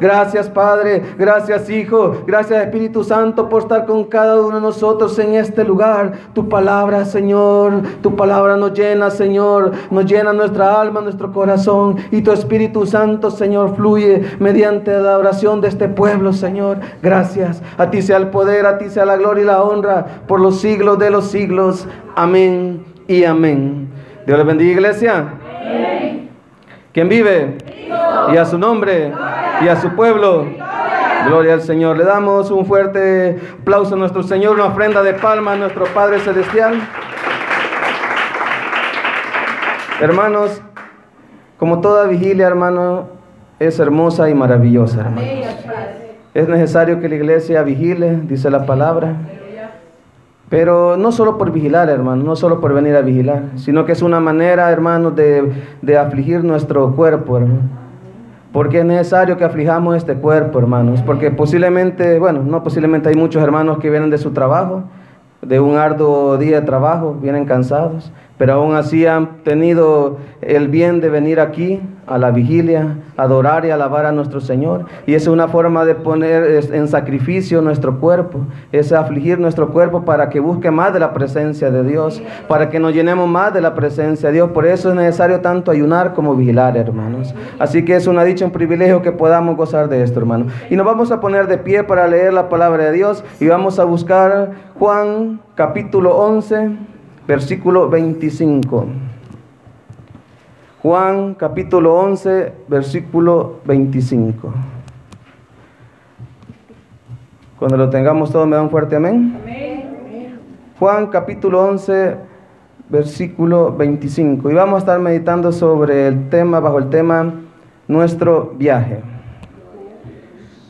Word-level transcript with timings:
Gracias 0.00 0.48
Padre, 0.48 1.02
gracias 1.18 1.68
Hijo, 1.70 2.22
gracias 2.26 2.62
Espíritu 2.62 3.04
Santo 3.04 3.48
por 3.48 3.62
estar 3.62 3.86
con 3.86 4.04
cada 4.04 4.40
uno 4.40 4.56
de 4.56 4.62
nosotros 4.62 5.18
en 5.18 5.34
este 5.34 5.64
lugar. 5.64 6.12
Tu 6.34 6.48
palabra, 6.48 7.04
Señor, 7.04 7.82
tu 8.02 8.16
palabra 8.16 8.56
nos 8.56 8.72
llena, 8.72 9.10
Señor, 9.10 9.72
nos 9.90 10.04
llena 10.04 10.32
nuestra 10.32 10.80
alma, 10.80 11.00
nuestro 11.00 11.32
corazón 11.32 11.96
y 12.10 12.22
tu 12.22 12.32
Espíritu 12.32 12.86
Santo, 12.86 13.30
Señor, 13.30 13.76
fluye 13.76 14.22
mediante 14.38 14.98
la 14.98 15.18
oración 15.18 15.60
de 15.60 15.68
este 15.68 15.88
pueblo, 15.88 16.32
Señor. 16.32 16.78
Gracias. 17.02 17.62
A 17.76 17.90
ti 17.90 18.02
sea 18.02 18.16
el 18.18 18.28
poder, 18.28 18.66
a 18.66 18.78
ti 18.78 18.88
sea 18.90 19.04
la 19.04 19.16
gloria 19.16 19.42
y 19.42 19.46
la 19.46 19.62
honra 19.62 20.06
por 20.26 20.40
los 20.40 20.60
siglos 20.60 20.98
de 20.98 21.10
los 21.10 21.26
siglos. 21.26 21.86
Amén 22.14 22.84
y 23.06 23.24
amén. 23.24 23.88
Dios 24.26 24.38
les 24.38 24.46
bendiga, 24.46 24.72
iglesia. 24.72 26.27
¿Quién 26.98 27.08
vive? 27.08 27.58
Y 28.32 28.36
a 28.36 28.44
su 28.44 28.58
nombre 28.58 29.12
y 29.62 29.68
a 29.68 29.80
su 29.80 29.94
pueblo. 29.94 30.46
Gloria 31.28 31.54
al 31.54 31.62
Señor. 31.62 31.96
Le 31.96 32.02
damos 32.02 32.50
un 32.50 32.66
fuerte 32.66 33.38
aplauso 33.60 33.94
a 33.94 33.98
nuestro 33.98 34.24
Señor, 34.24 34.56
una 34.56 34.64
ofrenda 34.64 35.04
de 35.04 35.14
palma 35.14 35.52
a 35.52 35.56
nuestro 35.56 35.84
Padre 35.94 36.18
Celestial. 36.18 36.74
Hermanos, 40.00 40.60
como 41.56 41.80
toda 41.80 42.08
vigilia, 42.08 42.48
hermano, 42.48 43.10
es 43.60 43.78
hermosa 43.78 44.28
y 44.28 44.34
maravillosa, 44.34 45.02
hermanos. 45.02 45.24
Es 46.34 46.48
necesario 46.48 46.98
que 46.98 47.08
la 47.08 47.14
iglesia 47.14 47.62
vigile, 47.62 48.18
dice 48.24 48.50
la 48.50 48.66
palabra. 48.66 49.14
Pero 50.48 50.96
no 50.96 51.12
solo 51.12 51.36
por 51.36 51.52
vigilar, 51.52 51.90
hermano, 51.90 52.24
no 52.24 52.34
solo 52.34 52.60
por 52.60 52.72
venir 52.72 52.96
a 52.96 53.02
vigilar, 53.02 53.42
sino 53.56 53.84
que 53.84 53.92
es 53.92 54.02
una 54.02 54.18
manera, 54.18 54.70
hermano, 54.70 55.10
de, 55.10 55.52
de 55.82 55.98
afligir 55.98 56.42
nuestro 56.42 56.94
cuerpo, 56.96 57.36
hermano. 57.36 57.60
Porque 58.52 58.78
es 58.78 58.84
necesario 58.84 59.36
que 59.36 59.44
aflijamos 59.44 59.94
este 59.96 60.14
cuerpo, 60.14 60.58
hermanos. 60.58 61.02
Porque 61.02 61.30
posiblemente, 61.30 62.18
bueno, 62.18 62.42
no 62.42 62.62
posiblemente 62.62 63.10
hay 63.10 63.14
muchos 63.14 63.42
hermanos 63.42 63.78
que 63.78 63.90
vienen 63.90 64.08
de 64.08 64.16
su 64.16 64.30
trabajo, 64.30 64.84
de 65.42 65.60
un 65.60 65.76
arduo 65.76 66.38
día 66.38 66.60
de 66.60 66.66
trabajo, 66.66 67.16
vienen 67.20 67.44
cansados 67.44 68.10
pero 68.38 68.54
aún 68.54 68.74
así 68.74 69.04
han 69.04 69.42
tenido 69.42 70.16
el 70.40 70.68
bien 70.68 71.00
de 71.00 71.10
venir 71.10 71.40
aquí 71.40 71.80
a 72.06 72.16
la 72.18 72.30
vigilia, 72.30 72.96
adorar 73.16 73.66
y 73.66 73.70
alabar 73.70 74.06
a 74.06 74.12
nuestro 74.12 74.40
Señor. 74.40 74.86
Y 75.06 75.14
es 75.14 75.26
una 75.26 75.48
forma 75.48 75.84
de 75.84 75.94
poner 75.94 76.64
en 76.72 76.88
sacrificio 76.88 77.60
nuestro 77.60 78.00
cuerpo, 78.00 78.40
es 78.72 78.92
afligir 78.92 79.38
nuestro 79.38 79.70
cuerpo 79.70 80.04
para 80.04 80.30
que 80.30 80.40
busque 80.40 80.70
más 80.70 80.94
de 80.94 81.00
la 81.00 81.12
presencia 81.12 81.70
de 81.70 81.84
Dios, 81.84 82.22
para 82.48 82.70
que 82.70 82.80
nos 82.80 82.94
llenemos 82.94 83.28
más 83.28 83.52
de 83.52 83.60
la 83.60 83.74
presencia 83.74 84.28
de 84.28 84.36
Dios. 84.36 84.50
Por 84.50 84.66
eso 84.66 84.90
es 84.90 84.94
necesario 84.94 85.40
tanto 85.40 85.70
ayunar 85.70 86.14
como 86.14 86.34
vigilar, 86.34 86.76
hermanos. 86.76 87.34
Así 87.58 87.84
que 87.84 87.96
es 87.96 88.06
una 88.06 88.24
dicha, 88.24 88.44
un 88.44 88.52
privilegio 88.52 89.02
que 89.02 89.12
podamos 89.12 89.56
gozar 89.56 89.88
de 89.88 90.02
esto, 90.02 90.20
hermano. 90.20 90.46
Y 90.70 90.76
nos 90.76 90.86
vamos 90.86 91.10
a 91.10 91.20
poner 91.20 91.46
de 91.46 91.58
pie 91.58 91.84
para 91.84 92.06
leer 92.06 92.32
la 92.32 92.48
palabra 92.48 92.84
de 92.84 92.92
Dios 92.92 93.24
y 93.40 93.48
vamos 93.48 93.78
a 93.78 93.84
buscar 93.84 94.52
Juan 94.78 95.40
capítulo 95.56 96.16
11 96.16 96.97
versículo 97.28 97.90
25. 97.90 98.86
Juan 100.82 101.34
capítulo 101.34 101.94
11, 101.94 102.52
versículo 102.68 103.60
25. 103.66 104.50
Cuando 107.58 107.76
lo 107.76 107.90
tengamos 107.90 108.32
todo, 108.32 108.46
me 108.46 108.56
da 108.56 108.62
un 108.62 108.70
fuerte 108.70 108.96
amén. 108.96 109.38
Juan 110.78 111.08
capítulo 111.08 111.62
11, 111.66 112.16
versículo 112.88 113.76
25. 113.76 114.50
Y 114.50 114.54
vamos 114.54 114.76
a 114.76 114.78
estar 114.78 114.98
meditando 114.98 115.52
sobre 115.52 116.08
el 116.08 116.30
tema, 116.30 116.60
bajo 116.60 116.78
el 116.78 116.88
tema, 116.88 117.34
nuestro 117.88 118.54
viaje. 118.56 119.00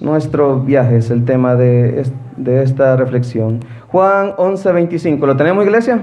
Nuestro 0.01 0.59
viaje 0.59 0.97
es 0.97 1.11
el 1.11 1.25
tema 1.25 1.55
de, 1.55 2.05
de 2.36 2.62
esta 2.64 2.97
reflexión. 2.97 3.61
Juan 3.91 4.34
11, 4.36 4.72
25. 4.72 5.27
¿Lo 5.27 5.36
tenemos, 5.36 5.64
iglesia? 5.64 5.98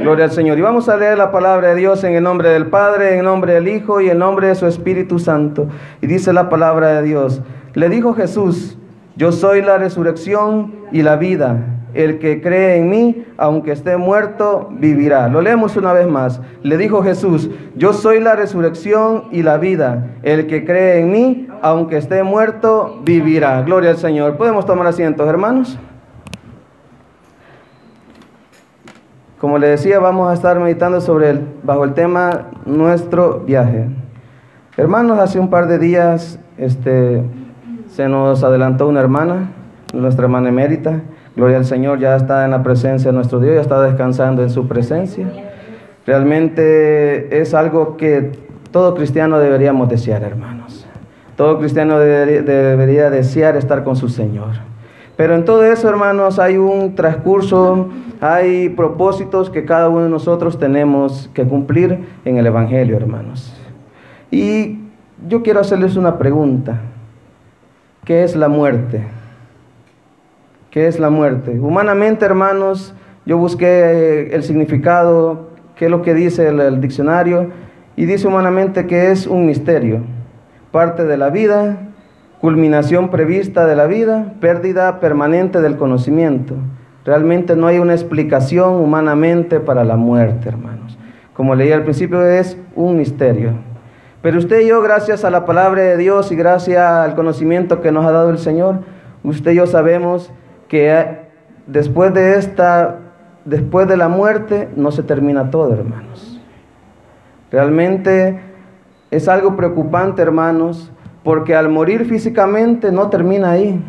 Gloria 0.00 0.24
al 0.24 0.32
Señor. 0.32 0.58
Y 0.58 0.60
vamos 0.60 0.88
a 0.88 0.96
leer 0.96 1.16
la 1.16 1.30
palabra 1.30 1.68
de 1.68 1.76
Dios 1.76 2.02
en 2.02 2.14
el 2.14 2.24
nombre 2.24 2.48
del 2.48 2.66
Padre, 2.66 3.12
en 3.12 3.20
el 3.20 3.24
nombre 3.24 3.54
del 3.54 3.68
Hijo 3.68 4.00
y 4.00 4.06
en 4.06 4.12
el 4.12 4.18
nombre 4.18 4.48
de 4.48 4.56
su 4.56 4.66
Espíritu 4.66 5.20
Santo. 5.20 5.68
Y 6.00 6.08
dice 6.08 6.32
la 6.32 6.48
palabra 6.48 6.88
de 6.88 7.02
Dios. 7.02 7.40
Le 7.74 7.88
dijo 7.88 8.14
Jesús, 8.14 8.76
yo 9.14 9.30
soy 9.30 9.62
la 9.62 9.78
resurrección 9.78 10.74
y 10.90 11.02
la 11.02 11.14
vida. 11.14 11.58
El 11.94 12.18
que 12.18 12.40
cree 12.40 12.78
en 12.78 12.90
mí, 12.90 13.24
aunque 13.36 13.70
esté 13.70 13.96
muerto, 13.96 14.70
vivirá. 14.72 15.28
Lo 15.28 15.42
leemos 15.42 15.76
una 15.76 15.92
vez 15.92 16.08
más. 16.08 16.40
Le 16.64 16.76
dijo 16.76 17.04
Jesús, 17.04 17.50
yo 17.76 17.92
soy 17.92 18.18
la 18.18 18.34
resurrección 18.34 19.26
y 19.30 19.44
la 19.44 19.58
vida. 19.58 20.16
El 20.24 20.48
que 20.48 20.64
cree 20.64 20.98
en 20.98 21.12
mí, 21.12 21.46
aunque 21.60 21.98
esté 21.98 22.24
muerto, 22.24 22.98
vivirá. 23.04 23.62
Gloria 23.62 23.90
al 23.90 23.98
Señor. 23.98 24.36
¿Podemos 24.36 24.66
tomar 24.66 24.88
asientos, 24.88 25.28
hermanos? 25.28 25.78
Como 29.42 29.58
le 29.58 29.66
decía, 29.66 29.98
vamos 29.98 30.30
a 30.30 30.34
estar 30.34 30.60
meditando 30.60 31.00
sobre 31.00 31.30
el, 31.30 31.40
bajo 31.64 31.82
el 31.82 31.94
tema 31.94 32.50
nuestro 32.64 33.40
viaje. 33.40 33.88
Hermanos, 34.76 35.18
hace 35.18 35.40
un 35.40 35.50
par 35.50 35.66
de 35.66 35.80
días 35.80 36.38
este, 36.58 37.24
se 37.88 38.06
nos 38.08 38.44
adelantó 38.44 38.86
una 38.86 39.00
hermana, 39.00 39.50
nuestra 39.92 40.26
hermana 40.26 40.50
emérita. 40.50 41.00
Gloria 41.34 41.56
al 41.56 41.64
Señor, 41.64 41.98
ya 41.98 42.14
está 42.14 42.44
en 42.44 42.52
la 42.52 42.62
presencia 42.62 43.10
de 43.10 43.16
nuestro 43.16 43.40
Dios, 43.40 43.56
ya 43.56 43.62
está 43.62 43.82
descansando 43.82 44.44
en 44.44 44.50
su 44.50 44.68
presencia. 44.68 45.26
Realmente 46.06 47.40
es 47.40 47.52
algo 47.52 47.96
que 47.96 48.30
todo 48.70 48.94
cristiano 48.94 49.40
deberíamos 49.40 49.88
desear, 49.88 50.22
hermanos. 50.22 50.86
Todo 51.34 51.58
cristiano 51.58 51.98
debería 51.98 53.10
desear 53.10 53.56
estar 53.56 53.82
con 53.82 53.96
su 53.96 54.08
Señor. 54.08 54.71
Pero 55.22 55.36
en 55.36 55.44
todo 55.44 55.62
eso, 55.62 55.88
hermanos, 55.88 56.40
hay 56.40 56.56
un 56.56 56.96
transcurso 56.96 57.90
hay 58.20 58.70
propósitos 58.70 59.50
que 59.50 59.64
cada 59.64 59.88
uno 59.88 60.02
de 60.02 60.08
nosotros 60.08 60.58
tenemos 60.58 61.30
que 61.32 61.44
cumplir 61.44 62.08
en 62.24 62.38
el 62.38 62.46
Evangelio, 62.48 62.96
hermanos. 62.96 63.56
Y 64.32 64.80
yo 65.28 65.44
quiero 65.44 65.60
hacerles 65.60 65.94
una 65.94 66.18
pregunta. 66.18 66.80
¿Qué 68.04 68.24
es 68.24 68.34
la 68.34 68.48
muerte? 68.48 69.04
¿Qué 70.72 70.88
es 70.88 70.98
la 70.98 71.08
muerte? 71.08 71.56
Humanamente, 71.56 72.24
hermanos, 72.24 72.92
yo 73.24 73.38
busqué 73.38 74.34
el 74.34 74.42
significado, 74.42 75.50
qué 75.76 75.84
es 75.84 75.90
lo 75.92 76.02
que 76.02 76.14
dice 76.14 76.48
el, 76.48 76.58
el 76.58 76.80
diccionario, 76.80 77.52
y 77.94 78.06
dice 78.06 78.26
humanamente 78.26 78.88
que 78.88 79.12
es 79.12 79.28
un 79.28 79.46
misterio, 79.46 80.00
parte 80.72 81.04
de 81.04 81.16
la 81.16 81.30
vida, 81.30 81.91
culminación 82.42 83.08
prevista 83.08 83.66
de 83.66 83.76
la 83.76 83.86
vida, 83.86 84.34
pérdida 84.40 84.98
permanente 84.98 85.60
del 85.60 85.76
conocimiento. 85.76 86.56
Realmente 87.04 87.54
no 87.54 87.68
hay 87.68 87.78
una 87.78 87.92
explicación 87.92 88.74
humanamente 88.74 89.60
para 89.60 89.84
la 89.84 89.94
muerte, 89.96 90.48
hermanos. 90.48 90.98
Como 91.34 91.54
leí 91.54 91.70
al 91.70 91.84
principio, 91.84 92.20
es 92.26 92.58
un 92.74 92.96
misterio. 92.96 93.52
Pero 94.22 94.38
usted 94.38 94.62
y 94.62 94.66
yo, 94.66 94.82
gracias 94.82 95.24
a 95.24 95.30
la 95.30 95.46
palabra 95.46 95.82
de 95.82 95.96
Dios 95.96 96.32
y 96.32 96.34
gracias 96.34 96.82
al 96.82 97.14
conocimiento 97.14 97.80
que 97.80 97.92
nos 97.92 98.04
ha 98.06 98.10
dado 98.10 98.30
el 98.30 98.38
Señor, 98.38 98.80
usted 99.22 99.52
y 99.52 99.56
yo 99.56 99.68
sabemos 99.68 100.32
que 100.66 101.20
después 101.68 102.12
de 102.12 102.38
esta, 102.38 102.98
después 103.44 103.86
de 103.86 103.96
la 103.96 104.08
muerte, 104.08 104.68
no 104.74 104.90
se 104.90 105.04
termina 105.04 105.52
todo, 105.52 105.72
hermanos. 105.74 106.40
Realmente 107.52 108.40
es 109.12 109.28
algo 109.28 109.54
preocupante, 109.54 110.22
hermanos, 110.22 110.92
porque 111.22 111.54
al 111.54 111.68
morir 111.68 112.04
físicamente 112.04 112.92
no 112.92 113.08
termina 113.08 113.52
ahí, 113.52 113.80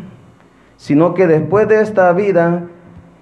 sino 0.76 1.14
que 1.14 1.26
después 1.26 1.68
de 1.68 1.80
esta 1.80 2.12
vida 2.12 2.68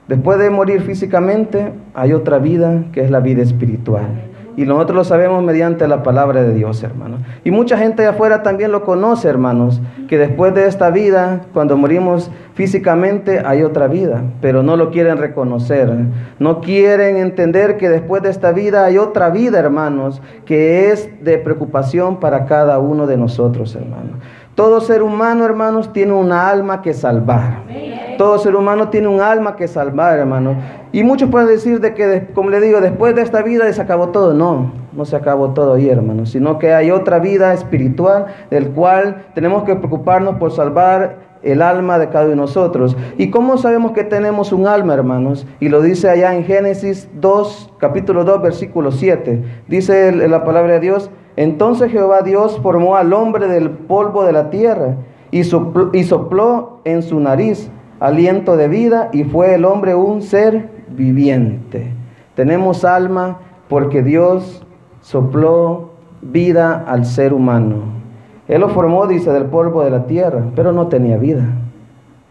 Después 0.08 0.38
de 0.38 0.50
morir 0.50 0.82
físicamente, 0.82 1.72
hay 1.94 2.12
otra 2.12 2.38
vida 2.38 2.84
que 2.92 3.02
es 3.02 3.10
la 3.10 3.20
vida 3.20 3.42
espiritual. 3.42 4.31
Y 4.56 4.64
nosotros 4.64 4.96
lo 4.96 5.04
sabemos 5.04 5.42
mediante 5.42 5.88
la 5.88 6.02
palabra 6.02 6.42
de 6.42 6.52
Dios, 6.54 6.82
hermanos. 6.82 7.20
Y 7.44 7.50
mucha 7.50 7.78
gente 7.78 8.02
de 8.02 8.08
afuera 8.08 8.42
también 8.42 8.70
lo 8.70 8.84
conoce, 8.84 9.28
hermanos, 9.28 9.80
que 10.08 10.18
después 10.18 10.54
de 10.54 10.66
esta 10.66 10.90
vida, 10.90 11.42
cuando 11.52 11.76
morimos 11.76 12.30
físicamente, 12.54 13.42
hay 13.44 13.62
otra 13.62 13.88
vida, 13.88 14.22
pero 14.40 14.62
no 14.62 14.76
lo 14.76 14.90
quieren 14.90 15.16
reconocer. 15.18 15.90
No 16.38 16.60
quieren 16.60 17.16
entender 17.16 17.78
que 17.78 17.88
después 17.88 18.22
de 18.22 18.30
esta 18.30 18.52
vida 18.52 18.84
hay 18.84 18.98
otra 18.98 19.30
vida, 19.30 19.58
hermanos, 19.58 20.20
que 20.44 20.90
es 20.90 21.08
de 21.24 21.38
preocupación 21.38 22.20
para 22.20 22.44
cada 22.44 22.78
uno 22.78 23.06
de 23.06 23.16
nosotros, 23.16 23.74
hermanos. 23.74 24.16
Todo 24.54 24.82
ser 24.82 25.02
humano, 25.02 25.46
hermanos, 25.46 25.92
tiene 25.94 26.12
una 26.12 26.50
alma 26.50 26.82
que 26.82 26.92
salvar. 26.92 27.62
Todo 28.18 28.38
ser 28.38 28.54
humano 28.56 28.88
tiene 28.88 29.08
un 29.08 29.20
alma 29.20 29.56
que 29.56 29.68
salvar, 29.68 30.18
hermano. 30.18 30.56
Y 30.92 31.02
muchos 31.02 31.30
pueden 31.30 31.48
decir 31.48 31.80
de 31.80 31.94
que, 31.94 32.28
como 32.34 32.50
le 32.50 32.60
digo, 32.60 32.80
después 32.80 33.14
de 33.14 33.22
esta 33.22 33.42
vida 33.42 33.72
se 33.72 33.80
acabó 33.80 34.08
todo. 34.08 34.34
No, 34.34 34.72
no 34.92 35.04
se 35.04 35.16
acabó 35.16 35.50
todo 35.50 35.74
ahí, 35.74 35.88
hermano. 35.88 36.26
Sino 36.26 36.58
que 36.58 36.74
hay 36.74 36.90
otra 36.90 37.18
vida 37.18 37.52
espiritual 37.52 38.26
del 38.50 38.70
cual 38.70 39.26
tenemos 39.34 39.64
que 39.64 39.76
preocuparnos 39.76 40.36
por 40.36 40.52
salvar 40.52 41.32
el 41.42 41.60
alma 41.62 41.98
de 41.98 42.08
cada 42.08 42.24
uno 42.24 42.30
de 42.30 42.36
nosotros. 42.36 42.96
¿Y 43.18 43.30
cómo 43.30 43.56
sabemos 43.56 43.92
que 43.92 44.04
tenemos 44.04 44.52
un 44.52 44.66
alma, 44.66 44.94
hermanos? 44.94 45.46
Y 45.60 45.68
lo 45.68 45.82
dice 45.82 46.08
allá 46.08 46.34
en 46.34 46.44
Génesis 46.44 47.08
2, 47.14 47.74
capítulo 47.78 48.24
2, 48.24 48.42
versículo 48.42 48.92
7. 48.92 49.42
Dice 49.68 50.12
la 50.28 50.44
palabra 50.44 50.74
de 50.74 50.80
Dios, 50.80 51.10
entonces 51.36 51.90
Jehová 51.90 52.22
Dios 52.22 52.58
formó 52.62 52.96
al 52.96 53.12
hombre 53.12 53.48
del 53.48 53.70
polvo 53.70 54.24
de 54.24 54.32
la 54.32 54.50
tierra 54.50 54.96
y 55.30 55.44
sopló, 55.44 55.90
y 55.92 56.04
sopló 56.04 56.80
en 56.84 57.02
su 57.02 57.18
nariz 57.18 57.70
aliento 58.02 58.56
de 58.56 58.66
vida 58.66 59.10
y 59.12 59.22
fue 59.22 59.54
el 59.54 59.64
hombre 59.64 59.94
un 59.94 60.22
ser 60.22 60.68
viviente. 60.88 61.92
Tenemos 62.34 62.84
alma 62.84 63.38
porque 63.68 64.02
Dios 64.02 64.66
sopló 65.00 65.90
vida 66.20 66.84
al 66.86 67.04
ser 67.06 67.32
humano. 67.32 67.76
Él 68.48 68.60
lo 68.60 68.70
formó, 68.70 69.06
dice, 69.06 69.30
del 69.30 69.44
polvo 69.44 69.84
de 69.84 69.90
la 69.90 70.06
tierra, 70.06 70.46
pero 70.56 70.72
no 70.72 70.88
tenía 70.88 71.16
vida. 71.16 71.44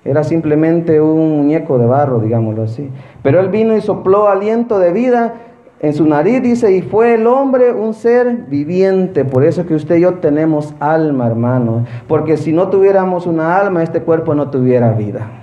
Era 0.03 0.25
simplemente 0.25 0.99
un 0.99 1.37
muñeco 1.37 1.77
de 1.77 1.85
barro, 1.85 2.19
digámoslo 2.19 2.63
así. 2.63 2.89
Pero 3.23 3.39
él 3.39 3.47
vino 3.47 3.75
y 3.75 3.81
sopló 3.81 4.27
aliento 4.27 4.77
de 4.77 4.91
vida 4.91 5.35
en 5.79 5.93
su 5.93 6.05
nariz, 6.05 6.43
dice, 6.43 6.75
y 6.75 6.81
fue 6.81 7.13
el 7.13 7.25
hombre 7.27 7.71
un 7.71 7.93
ser 7.93 8.45
viviente. 8.49 9.23
Por 9.23 9.45
eso 9.45 9.65
que 9.65 9.75
usted 9.75 9.95
y 9.95 10.01
yo 10.01 10.15
tenemos 10.15 10.75
alma, 10.81 11.27
hermano. 11.27 11.85
Porque 12.09 12.35
si 12.35 12.51
no 12.51 12.67
tuviéramos 12.67 13.25
una 13.25 13.57
alma, 13.57 13.83
este 13.83 14.01
cuerpo 14.01 14.35
no 14.35 14.49
tuviera 14.49 14.91
vida. 14.91 15.40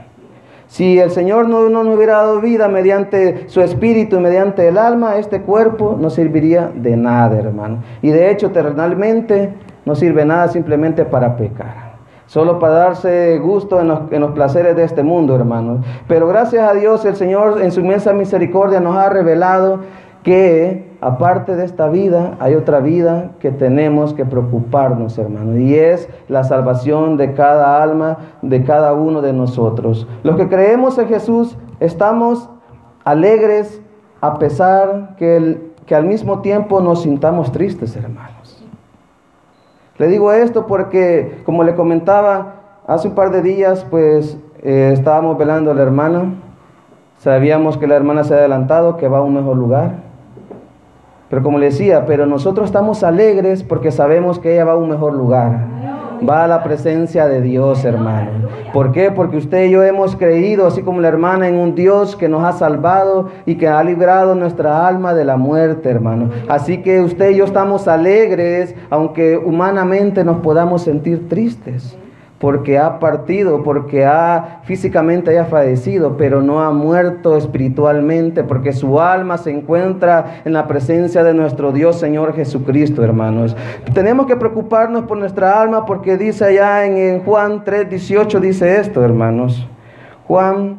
Si 0.69 0.99
el 0.99 1.11
Señor 1.11 1.49
no, 1.49 1.69
no 1.71 1.83
nos 1.83 1.97
hubiera 1.97 2.19
dado 2.19 2.41
vida 2.41 2.69
mediante 2.69 3.49
su 3.49 3.63
espíritu, 3.63 4.21
mediante 4.21 4.69
el 4.69 4.77
alma, 4.77 5.17
este 5.17 5.41
cuerpo 5.41 5.97
no 5.99 6.11
serviría 6.11 6.71
de 6.75 6.97
nada, 6.97 7.39
hermano. 7.39 7.79
Y 8.03 8.11
de 8.11 8.31
hecho, 8.31 8.51
terrenalmente, 8.51 9.55
no 9.87 9.95
sirve 9.95 10.27
nada 10.27 10.49
simplemente 10.49 11.07
para 11.07 11.37
pecar. 11.37 11.89
Solo 12.27 12.59
para 12.59 12.75
darse 12.75 13.39
gusto 13.39 13.81
en 13.81 13.89
los, 13.89 14.13
en 14.13 14.21
los 14.21 14.33
placeres 14.33 14.77
de 14.77 14.85
este 14.85 15.03
mundo, 15.03 15.35
hermanos. 15.35 15.85
Pero 16.07 16.29
gracias 16.29 16.69
a 16.69 16.75
Dios, 16.75 17.07
el 17.07 17.17
Señor 17.17 17.63
en 17.63 17.73
su 17.73 17.81
inmensa 17.81 18.13
misericordia 18.13 18.81
nos 18.81 18.95
ha 18.97 19.09
revelado 19.09 19.81
que 20.23 20.97
aparte 21.01 21.57
de 21.57 21.65
esta 21.65 21.89
vida 21.89 22.37
hay 22.41 22.55
otra 22.55 22.81
vida 22.81 23.33
que 23.41 23.51
tenemos 23.51 24.15
que 24.15 24.25
preocuparnos, 24.25 25.17
hermano, 25.19 25.57
y 25.57 25.75
es 25.75 26.09
la 26.29 26.45
salvación 26.45 27.17
de 27.17 27.35
cada 27.35 27.83
alma, 27.83 28.19
de 28.43 28.65
cada 28.65 28.93
uno 28.95 29.23
de 29.23 29.33
nosotros. 29.33 30.07
Los 30.23 30.37
que 30.37 30.49
creemos 30.49 30.99
en 30.99 31.09
Jesús 31.09 31.57
estamos 31.81 32.49
alegres 33.05 33.81
a 34.21 34.39
pesar 34.39 35.15
que, 35.17 35.73
que 35.87 35.95
al 35.95 36.05
mismo 36.05 36.41
tiempo 36.41 36.81
nos 36.81 37.03
sintamos 37.03 37.53
tristes, 37.53 37.97
hermanos. 37.97 38.65
Le 39.99 40.07
digo 40.07 40.33
esto 40.33 40.67
porque, 40.67 41.43
como 41.45 41.65
le 41.65 41.75
comentaba, 41.75 42.55
hace 42.87 43.09
un 43.09 43.15
par 43.15 43.31
de 43.31 43.43
días, 43.43 43.85
pues 43.91 44.39
eh, 44.63 44.91
estábamos 44.93 45.37
velando 45.39 45.71
a 45.71 45.75
la 45.75 45.83
hermana. 45.83 46.35
Sabíamos 47.19 47.77
que 47.79 47.89
la 47.89 47.97
hermana 47.97 48.23
se 48.23 48.35
ha 48.35 48.39
adelantado, 48.39 48.97
que 48.97 49.09
va 49.09 49.19
a 49.19 49.23
un 49.23 49.35
mejor 49.35 49.57
lugar. 49.57 50.08
Pero 51.31 51.43
como 51.43 51.59
le 51.59 51.67
decía, 51.67 52.07
pero 52.07 52.27
nosotros 52.27 52.67
estamos 52.67 53.03
alegres 53.03 53.63
porque 53.63 53.91
sabemos 53.91 54.39
que 54.39 54.55
ella 54.55 54.65
va 54.65 54.73
a 54.73 54.77
un 54.77 54.89
mejor 54.89 55.15
lugar. 55.15 55.59
Va 56.29 56.45
a 56.45 56.49
la 56.49 56.65
presencia 56.65 57.29
de 57.29 57.43
Dios, 57.43 57.85
hermano. 57.85 58.49
¿Por 58.73 58.93
qué? 58.93 59.11
Porque 59.11 59.37
usted 59.37 59.67
y 59.67 59.71
yo 59.71 59.83
hemos 59.85 60.17
creído, 60.17 60.67
así 60.67 60.83
como 60.83 61.01
la 61.01 61.09
hermana, 61.09 61.49
en 61.49 61.57
un 61.57 61.75
Dios 61.75 62.17
que 62.17 62.29
nos 62.29 62.43
ha 62.45 62.53
salvado 62.53 63.29
y 63.47 63.55
que 63.55 63.69
ha 63.69 63.83
librado 63.85 64.35
nuestra 64.35 64.87
alma 64.87 65.15
de 65.15 65.25
la 65.25 65.37
muerte, 65.37 65.91
hermano. 65.91 66.31
Así 66.49 66.83
que 66.83 67.01
usted 67.01 67.31
y 67.31 67.37
yo 67.37 67.45
estamos 67.45 67.87
alegres, 67.89 68.75
aunque 68.91 69.37
humanamente 69.37 70.25
nos 70.25 70.39
podamos 70.39 70.83
sentir 70.83 71.29
tristes 71.29 71.97
porque 72.39 72.79
ha 72.79 73.01
partido, 73.01 73.65
porque 73.65 74.05
ha 74.05 74.61
físicamente 74.63 75.31
haya 75.31 75.47
fallecido, 75.47 76.17
pero 76.17 76.41
no 76.41 76.63
ha 76.63 76.71
muerto 76.71 77.37
espiritualmente, 77.37 78.45
porque 78.45 78.73
su 78.73 79.01
alma 79.01 79.39
se 79.39 79.51
encuentra 79.51 80.43
en 80.45 80.53
la 80.53 80.69
presencia 80.69 81.25
de 81.25 81.35
nuestro 81.35 81.73
Dios 81.73 81.99
Señor 81.99 82.35
Jesucristo, 82.35 83.03
hermanos. 83.03 83.57
Tenemos 83.93 84.27
que 84.27 84.37
preocuparnos 84.37 85.05
por 85.05 85.19
nuestra 85.19 85.61
alma 85.61 85.85
porque 85.85 86.17
dice 86.17 86.45
allá 86.45 86.87
en, 86.87 87.21
Juan 87.25 87.65
3:18 87.65 88.39
dice 88.39 88.79
esto, 88.79 89.05
hermanos. 89.05 89.67
Juan 90.29 90.79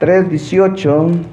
3:18 0.00 1.24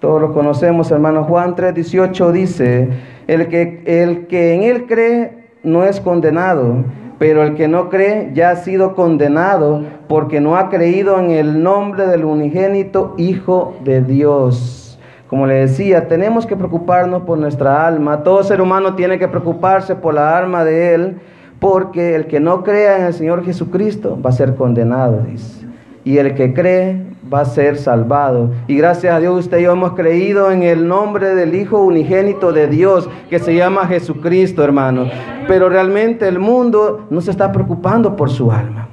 todos 0.00 0.20
lo 0.20 0.34
conocemos, 0.34 0.90
hermanos. 0.90 1.28
Juan 1.28 1.54
3:18 1.54 2.32
dice, 2.32 2.88
el 3.28 3.48
que 3.48 3.84
el 3.86 4.26
que 4.26 4.54
en 4.54 4.62
él 4.64 4.86
cree 4.86 5.44
no 5.62 5.84
es 5.84 6.00
condenado 6.00 6.84
pero 7.18 7.42
el 7.42 7.54
que 7.54 7.68
no 7.68 7.88
cree 7.88 8.30
ya 8.34 8.50
ha 8.50 8.56
sido 8.56 8.94
condenado 8.94 9.82
porque 10.08 10.40
no 10.40 10.56
ha 10.56 10.68
creído 10.68 11.18
en 11.18 11.30
el 11.30 11.62
nombre 11.62 12.06
del 12.06 12.24
unigénito 12.24 13.14
Hijo 13.16 13.74
de 13.84 14.02
Dios. 14.02 14.98
Como 15.28 15.46
le 15.46 15.54
decía, 15.54 16.06
tenemos 16.06 16.46
que 16.46 16.56
preocuparnos 16.56 17.22
por 17.22 17.38
nuestra 17.38 17.86
alma. 17.86 18.22
Todo 18.22 18.42
ser 18.42 18.60
humano 18.60 18.94
tiene 18.94 19.18
que 19.18 19.28
preocuparse 19.28 19.94
por 19.96 20.14
la 20.14 20.36
alma 20.36 20.64
de 20.64 20.94
él, 20.94 21.20
porque 21.58 22.14
el 22.14 22.26
que 22.26 22.40
no 22.40 22.62
crea 22.62 22.98
en 22.98 23.06
el 23.06 23.14
Señor 23.14 23.44
Jesucristo 23.44 24.18
va 24.24 24.30
a 24.30 24.34
ser 24.34 24.54
condenado, 24.54 25.22
dice. 25.22 25.63
Y 26.04 26.18
el 26.18 26.34
que 26.34 26.52
cree 26.52 27.02
va 27.32 27.40
a 27.40 27.44
ser 27.46 27.78
salvado. 27.78 28.50
Y 28.66 28.76
gracias 28.76 29.14
a 29.14 29.20
Dios 29.20 29.46
usted 29.46 29.58
y 29.58 29.62
yo 29.62 29.72
hemos 29.72 29.94
creído 29.94 30.50
en 30.50 30.62
el 30.62 30.86
nombre 30.86 31.34
del 31.34 31.54
Hijo 31.54 31.82
unigénito 31.82 32.52
de 32.52 32.68
Dios, 32.68 33.08
que 33.30 33.38
se 33.38 33.54
llama 33.54 33.86
Jesucristo, 33.86 34.62
hermano. 34.62 35.06
Pero 35.48 35.68
realmente 35.68 36.28
el 36.28 36.38
mundo 36.38 37.06
no 37.10 37.20
se 37.20 37.30
está 37.30 37.50
preocupando 37.52 38.16
por 38.16 38.30
su 38.30 38.52
alma. 38.52 38.88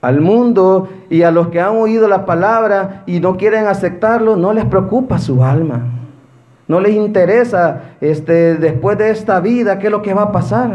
Al 0.00 0.20
mundo 0.20 0.88
y 1.08 1.22
a 1.22 1.30
los 1.30 1.48
que 1.48 1.60
han 1.60 1.76
oído 1.76 2.08
la 2.08 2.26
palabra 2.26 3.04
y 3.06 3.20
no 3.20 3.36
quieren 3.36 3.66
aceptarlo, 3.66 4.34
no 4.34 4.52
les 4.52 4.64
preocupa 4.64 5.18
su 5.18 5.44
alma. 5.44 5.82
No 6.66 6.80
les 6.80 6.94
interesa 6.94 7.82
este, 8.00 8.56
después 8.56 8.98
de 8.98 9.10
esta 9.10 9.38
vida 9.38 9.78
qué 9.78 9.86
es 9.86 9.92
lo 9.92 10.02
que 10.02 10.14
va 10.14 10.22
a 10.22 10.32
pasar. 10.32 10.70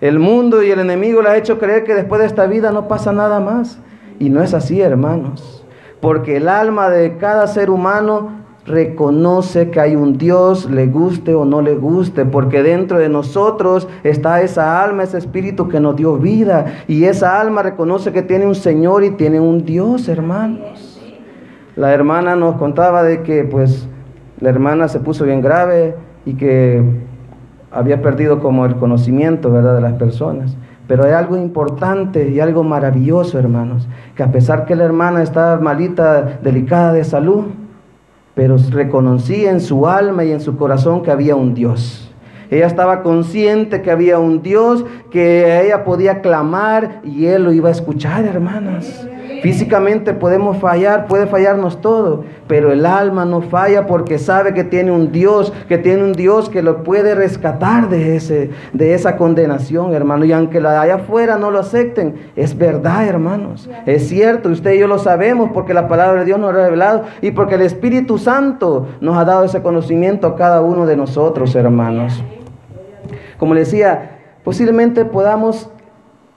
El 0.00 0.18
mundo 0.18 0.62
y 0.62 0.70
el 0.72 0.80
enemigo 0.80 1.22
le 1.22 1.28
ha 1.28 1.36
hecho 1.36 1.60
creer 1.60 1.84
que 1.84 1.94
después 1.94 2.20
de 2.20 2.26
esta 2.26 2.46
vida 2.46 2.72
no 2.72 2.88
pasa 2.88 3.12
nada 3.12 3.38
más. 3.38 3.78
Y 4.22 4.30
no 4.30 4.40
es 4.40 4.54
así, 4.54 4.80
hermanos. 4.80 5.64
Porque 6.00 6.36
el 6.36 6.48
alma 6.48 6.90
de 6.90 7.16
cada 7.16 7.48
ser 7.48 7.70
humano 7.70 8.30
reconoce 8.64 9.70
que 9.70 9.80
hay 9.80 9.96
un 9.96 10.16
Dios, 10.16 10.70
le 10.70 10.86
guste 10.86 11.34
o 11.34 11.44
no 11.44 11.60
le 11.60 11.74
guste, 11.74 12.24
porque 12.24 12.62
dentro 12.62 13.00
de 13.00 13.08
nosotros 13.08 13.88
está 14.04 14.40
esa 14.42 14.80
alma, 14.80 15.02
ese 15.02 15.18
espíritu 15.18 15.66
que 15.66 15.80
nos 15.80 15.96
dio 15.96 16.18
vida, 16.18 16.66
y 16.86 17.02
esa 17.02 17.40
alma 17.40 17.64
reconoce 17.64 18.12
que 18.12 18.22
tiene 18.22 18.46
un 18.46 18.54
Señor 18.54 19.02
y 19.02 19.10
tiene 19.10 19.40
un 19.40 19.64
Dios, 19.64 20.08
hermanos. 20.08 21.02
La 21.74 21.92
hermana 21.92 22.36
nos 22.36 22.54
contaba 22.58 23.02
de 23.02 23.24
que 23.24 23.42
pues 23.42 23.88
la 24.38 24.50
hermana 24.50 24.86
se 24.86 25.00
puso 25.00 25.24
bien 25.24 25.40
grave 25.40 25.96
y 26.24 26.34
que 26.34 26.80
había 27.72 28.00
perdido 28.00 28.38
como 28.38 28.66
el 28.66 28.76
conocimiento, 28.76 29.50
¿verdad?, 29.50 29.74
de 29.74 29.80
las 29.80 29.94
personas. 29.94 30.56
Pero 30.86 31.04
hay 31.04 31.12
algo 31.12 31.36
importante 31.36 32.28
y 32.28 32.40
algo 32.40 32.64
maravilloso, 32.64 33.38
hermanos, 33.38 33.88
que 34.16 34.22
a 34.22 34.32
pesar 34.32 34.66
que 34.66 34.74
la 34.74 34.84
hermana 34.84 35.22
estaba 35.22 35.58
malita, 35.58 36.38
delicada 36.42 36.92
de 36.92 37.04
salud, 37.04 37.44
pero 38.34 38.56
reconocía 38.70 39.50
en 39.50 39.60
su 39.60 39.86
alma 39.86 40.24
y 40.24 40.32
en 40.32 40.40
su 40.40 40.56
corazón 40.56 41.02
que 41.02 41.10
había 41.10 41.36
un 41.36 41.54
Dios. 41.54 42.12
Ella 42.50 42.66
estaba 42.66 43.02
consciente 43.02 43.80
que 43.80 43.90
había 43.90 44.18
un 44.18 44.42
Dios 44.42 44.84
que 45.10 45.64
ella 45.64 45.84
podía 45.84 46.20
clamar 46.20 47.00
y 47.02 47.26
él 47.26 47.44
lo 47.44 47.52
iba 47.52 47.70
a 47.70 47.72
escuchar, 47.72 48.24
hermanas. 48.24 49.06
Físicamente 49.42 50.14
podemos 50.14 50.58
fallar, 50.58 51.08
puede 51.08 51.26
fallarnos 51.26 51.80
todo, 51.80 52.22
pero 52.46 52.70
el 52.70 52.86
alma 52.86 53.24
no 53.24 53.40
falla 53.40 53.88
porque 53.88 54.20
sabe 54.20 54.54
que 54.54 54.62
tiene 54.62 54.92
un 54.92 55.10
Dios, 55.10 55.52
que 55.66 55.78
tiene 55.78 56.04
un 56.04 56.12
Dios 56.12 56.48
que 56.48 56.62
lo 56.62 56.84
puede 56.84 57.16
rescatar 57.16 57.88
de, 57.88 58.14
ese, 58.14 58.50
de 58.72 58.94
esa 58.94 59.16
condenación, 59.16 59.94
hermano. 59.94 60.24
Y 60.24 60.32
aunque 60.32 60.60
la 60.60 60.70
de 60.70 60.78
allá 60.78 60.94
afuera 60.94 61.38
no 61.38 61.50
lo 61.50 61.58
acepten, 61.58 62.14
es 62.36 62.56
verdad, 62.56 63.04
hermanos. 63.04 63.68
Es 63.84 64.08
cierto, 64.08 64.48
usted 64.48 64.74
y 64.74 64.78
yo 64.78 64.86
lo 64.86 65.00
sabemos 65.00 65.50
porque 65.52 65.74
la 65.74 65.88
palabra 65.88 66.20
de 66.20 66.26
Dios 66.26 66.38
nos 66.38 66.50
ha 66.50 66.58
revelado 66.58 67.02
y 67.20 67.32
porque 67.32 67.56
el 67.56 67.62
Espíritu 67.62 68.18
Santo 68.18 68.86
nos 69.00 69.16
ha 69.16 69.24
dado 69.24 69.42
ese 69.42 69.60
conocimiento 69.60 70.28
a 70.28 70.36
cada 70.36 70.60
uno 70.60 70.86
de 70.86 70.96
nosotros, 70.96 71.56
hermanos. 71.56 72.22
Como 73.38 73.54
le 73.54 73.60
decía, 73.60 74.20
posiblemente 74.44 75.04
podamos 75.04 75.68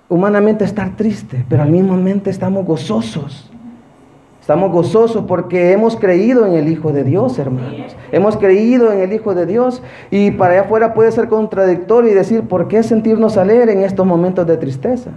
humanamente 0.09 0.63
estar 0.63 0.95
triste, 0.95 1.45
pero 1.49 1.63
al 1.63 1.69
mismo 1.69 1.95
momento 1.95 2.29
estamos 2.29 2.65
gozosos. 2.65 3.51
Estamos 4.39 4.71
gozosos 4.71 5.25
porque 5.25 5.71
hemos 5.71 5.97
creído 5.97 6.45
en 6.45 6.53
el 6.53 6.67
Hijo 6.67 6.91
de 6.91 7.03
Dios, 7.03 7.39
hermanos. 7.39 7.95
Hemos 8.11 8.37
creído 8.37 8.93
en 8.93 8.99
el 8.99 9.11
Hijo 9.11 9.33
de 9.33 9.47
Dios 9.47 9.81
y 10.11 10.29
para 10.29 10.53
allá 10.53 10.61
afuera 10.61 10.93
puede 10.93 11.11
ser 11.11 11.29
contradictorio 11.29 12.11
y 12.11 12.13
decir, 12.13 12.43
¿por 12.43 12.67
qué 12.67 12.83
sentirnos 12.83 13.37
alegres 13.37 13.75
en 13.75 13.81
estos 13.81 14.05
momentos 14.05 14.45
de 14.45 14.57
tristeza? 14.57 15.09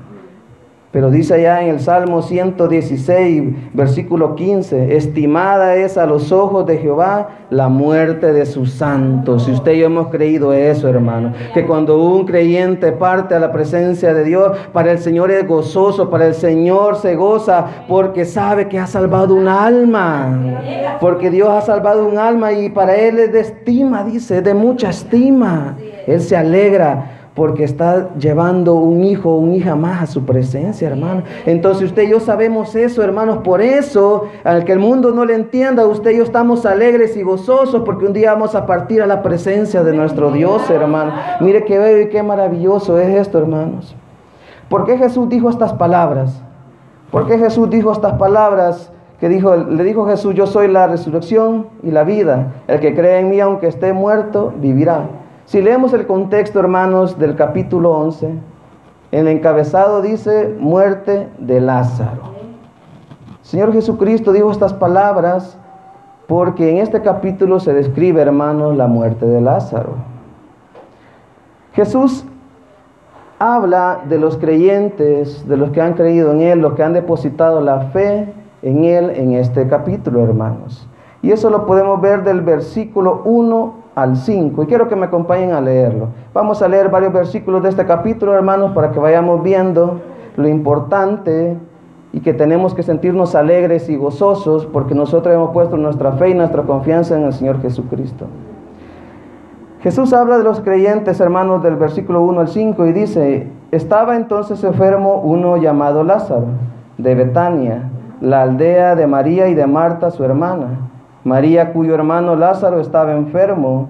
Pero 0.91 1.11
dice 1.11 1.35
allá 1.35 1.63
en 1.63 1.69
el 1.69 1.81
Salmo 1.81 2.23
116, 2.23 3.75
versículo 3.75 4.35
15, 4.35 4.97
estimada 4.97 5.77
es 5.77 5.99
a 5.99 6.07
los 6.07 6.33
ojos 6.33 6.65
de 6.65 6.79
Jehová 6.79 7.29
la 7.51 7.69
muerte 7.69 8.33
de 8.33 8.47
sus 8.47 8.73
santos. 8.73 9.45
Si 9.45 9.53
usted 9.53 9.73
y 9.73 9.81
yo 9.81 9.87
hemos 9.87 10.09
creído 10.09 10.55
eso, 10.55 10.89
hermano, 10.89 11.35
que 11.53 11.67
cuando 11.67 12.03
un 12.03 12.25
creyente 12.25 12.91
parte 12.93 13.35
a 13.35 13.39
la 13.39 13.53
presencia 13.53 14.15
de 14.15 14.25
Dios, 14.25 14.57
para 14.73 14.91
el 14.91 14.99
Señor 14.99 15.31
es 15.31 15.47
gozoso, 15.47 16.09
para 16.09 16.27
el 16.27 16.35
Señor 16.35 16.97
se 16.97 17.17
goza, 17.17 17.67
porque 17.87 18.25
sabe 18.25 18.69
que 18.69 18.79
ha 18.79 18.87
salvado 18.87 19.35
un 19.35 19.47
alma. 19.47 20.59
Porque 21.03 21.31
Dios 21.31 21.51
ha 21.51 21.61
salvado 21.61 22.07
un 22.07 22.17
alma 22.17 22.53
y 22.53 22.71
para 22.71 22.97
Él 22.97 23.19
es 23.19 23.31
de 23.31 23.41
estima, 23.41 24.05
dice, 24.05 24.41
de 24.41 24.55
mucha 24.55 24.89
estima. 24.89 25.77
Él 26.07 26.23
se 26.23 26.35
alegra 26.35 27.18
porque 27.39 27.63
está 27.63 28.13
llevando 28.17 28.75
un 28.75 29.05
hijo 29.05 29.31
o 29.31 29.39
una 29.39 29.55
hija 29.55 29.77
más 29.77 30.03
a 30.03 30.07
su 30.07 30.25
presencia, 30.25 30.89
hermano. 30.89 31.23
Entonces 31.47 31.85
usted 31.85 32.03
y 32.03 32.11
yo 32.11 32.19
sabemos 32.19 32.75
eso, 32.75 33.01
hermanos. 33.01 33.39
Por 33.45 33.63
eso, 33.63 34.25
al 34.43 34.65
que 34.65 34.73
el 34.73 34.81
mundo 34.81 35.13
no 35.13 35.25
le 35.25 35.35
entienda, 35.35 35.87
usted 35.87 36.11
y 36.11 36.17
yo 36.17 36.25
estamos 36.25 36.67
alegres 36.67 37.17
y 37.17 37.23
gozosos 37.23 37.83
porque 37.85 38.07
un 38.07 38.13
día 38.13 38.33
vamos 38.33 38.57
a 38.57 38.67
partir 38.67 39.01
a 39.03 39.07
la 39.07 39.23
presencia 39.23 39.85
de 39.85 39.93
nuestro 39.93 40.33
Dios, 40.33 40.69
hermano. 40.69 41.13
Mire 41.41 41.65
qué 41.65 41.79
bello 41.79 42.01
y 42.03 42.09
qué 42.09 42.25
maravilloso 42.25 42.99
es 42.99 43.09
esto, 43.17 43.39
hermanos. 43.39 43.95
¿Por 44.69 44.85
qué 44.85 44.99
Jesús 44.99 45.29
dijo 45.29 45.49
estas 45.49 45.73
palabras? 45.75 46.43
¿Por 47.13 47.29
qué 47.29 47.39
Jesús 47.39 47.71
dijo 47.71 47.93
estas 47.93 48.15
palabras? 48.15 48.91
Que 49.21 49.29
dijo, 49.29 49.55
le 49.55 49.85
dijo 49.85 50.07
Jesús, 50.07 50.35
yo 50.35 50.49
soy 50.49 50.67
la 50.67 50.89
resurrección 50.89 51.69
y 51.85 51.93
la 51.93 52.03
vida. 52.03 52.55
El 52.67 52.81
que 52.81 52.97
cree 52.97 53.21
en 53.21 53.31
mí, 53.31 53.39
aunque 53.39 53.69
esté 53.69 53.93
muerto, 53.93 54.53
vivirá. 54.61 55.18
Si 55.49 55.63
leemos 55.63 55.95
el 55.95 56.07
contexto, 56.07 56.61
hermanos, 56.61 57.19
del 57.19 57.35
capítulo 57.35 57.93
11, 57.93 58.35
el 59.13 59.29
encabezado 59.29 60.03
dice 60.03 60.55
muerte 60.61 61.27
de 61.39 61.63
Lázaro. 61.63 62.35
Señor 63.41 63.73
Jesucristo 63.73 64.33
dijo 64.33 64.51
estas 64.51 64.75
palabras 64.75 65.57
porque 66.27 66.71
en 66.71 66.77
este 66.77 67.01
capítulo 67.01 67.61
se 67.61 67.73
describe, 67.73 68.21
hermanos, 68.21 68.77
la 68.77 68.89
muerte 68.89 69.25
de 69.25 69.41
Lázaro. 69.41 69.95
Jesús 71.73 72.27
habla 73.39 74.01
de 74.07 74.19
los 74.19 74.37
creyentes, 74.37 75.49
de 75.49 75.57
los 75.57 75.71
que 75.71 75.81
han 75.81 75.95
creído 75.95 76.33
en 76.33 76.43
Él, 76.43 76.59
los 76.59 76.75
que 76.75 76.83
han 76.83 76.93
depositado 76.93 77.63
la 77.63 77.81
fe 77.87 78.35
en 78.61 78.85
Él 78.85 79.09
en 79.15 79.33
este 79.33 79.67
capítulo, 79.67 80.23
hermanos. 80.23 80.87
Y 81.23 81.33
eso 81.33 81.49
lo 81.49 81.65
podemos 81.65 82.03
ver 82.03 82.23
del 82.23 82.43
versículo 82.43 83.23
1 83.25 83.88
al 83.99 84.17
5. 84.17 84.63
Y 84.63 84.67
quiero 84.67 84.89
que 84.89 84.95
me 84.95 85.07
acompañen 85.07 85.53
a 85.53 85.61
leerlo. 85.61 86.09
Vamos 86.33 86.63
a 86.63 86.69
leer 86.69 86.89
varios 86.89 87.13
versículos 87.13 87.63
de 87.65 87.71
este 87.71 87.85
capítulo, 87.85 88.33
hermanos, 88.33 88.71
para 88.73 88.93
que 88.93 89.01
vayamos 89.01 89.43
viendo 89.43 90.01
lo 90.37 90.47
importante 90.47 91.57
y 92.13 92.21
que 92.21 92.33
tenemos 92.33 92.75
que 92.75 92.85
sentirnos 92.85 93.35
alegres 93.35 93.89
y 93.89 93.97
gozosos 93.97 94.67
porque 94.67 94.95
nosotros 94.95 95.35
hemos 95.35 95.51
puesto 95.51 95.77
nuestra 95.77 96.13
fe 96.13 96.31
y 96.31 96.35
nuestra 96.35 96.63
confianza 96.63 97.17
en 97.17 97.25
el 97.25 97.33
Señor 97.33 97.61
Jesucristo. 97.61 98.27
Jesús 99.81 100.13
habla 100.13 100.39
de 100.39 100.45
los 100.45 100.61
creyentes, 100.61 101.21
hermanos, 101.21 101.63
del 101.65 101.75
versículo 101.75 102.23
1 102.23 102.41
al 102.41 102.49
5 102.49 102.87
y 102.87 102.93
dice, 102.93 103.49
estaba 103.73 104.17
entonces 104.17 104.63
enfermo 104.63 105.21
uno 105.25 105.57
llamado 105.57 106.05
Lázaro, 106.05 106.47
de 106.99 107.15
Betania, 107.17 107.91
la 108.21 108.43
aldea 108.43 108.95
de 108.95 109.07
María 109.09 109.49
y 109.49 109.55
de 109.55 109.67
Marta, 109.67 110.11
su 110.13 110.23
hermana. 110.25 110.89
María, 111.29 111.73
cuyo 111.75 111.95
hermano 111.95 112.37
Lázaro 112.37 112.81
estaba 112.81 113.13
enfermo, 113.13 113.89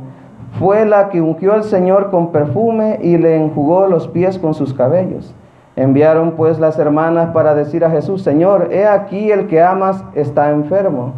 fue 0.59 0.85
la 0.85 1.09
que 1.09 1.21
ungió 1.21 1.53
al 1.53 1.63
Señor 1.63 2.11
con 2.11 2.33
perfume 2.33 2.99
y 3.01 3.17
le 3.17 3.37
enjugó 3.37 3.87
los 3.87 4.09
pies 4.09 4.39
con 4.39 4.55
sus 4.55 4.75
cabellos. 4.75 5.35
Enviaron 5.77 6.33
pues 6.33 6.59
las 6.59 6.79
hermanas 6.81 7.31
para 7.33 7.55
decir 7.55 7.85
a 7.85 7.91
Jesús, 7.91 8.23
Señor, 8.23 8.71
he 8.73 8.87
aquí 8.87 9.31
el 9.31 9.47
que 9.47 9.63
amas 9.63 10.05
está 10.15 10.51
enfermo. 10.51 11.13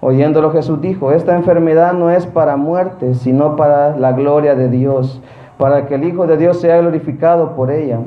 Oyéndolo 0.00 0.52
Jesús 0.52 0.80
dijo, 0.80 1.12
esta 1.12 1.36
enfermedad 1.36 1.92
no 1.92 2.08
es 2.08 2.24
para 2.26 2.56
muerte, 2.56 3.14
sino 3.14 3.56
para 3.56 3.94
la 3.96 4.12
gloria 4.12 4.54
de 4.54 4.68
Dios, 4.68 5.20
para 5.58 5.84
que 5.86 5.96
el 5.96 6.04
Hijo 6.04 6.26
de 6.26 6.38
Dios 6.38 6.60
sea 6.60 6.78
glorificado 6.78 7.54
por 7.54 7.70
ella. 7.70 7.98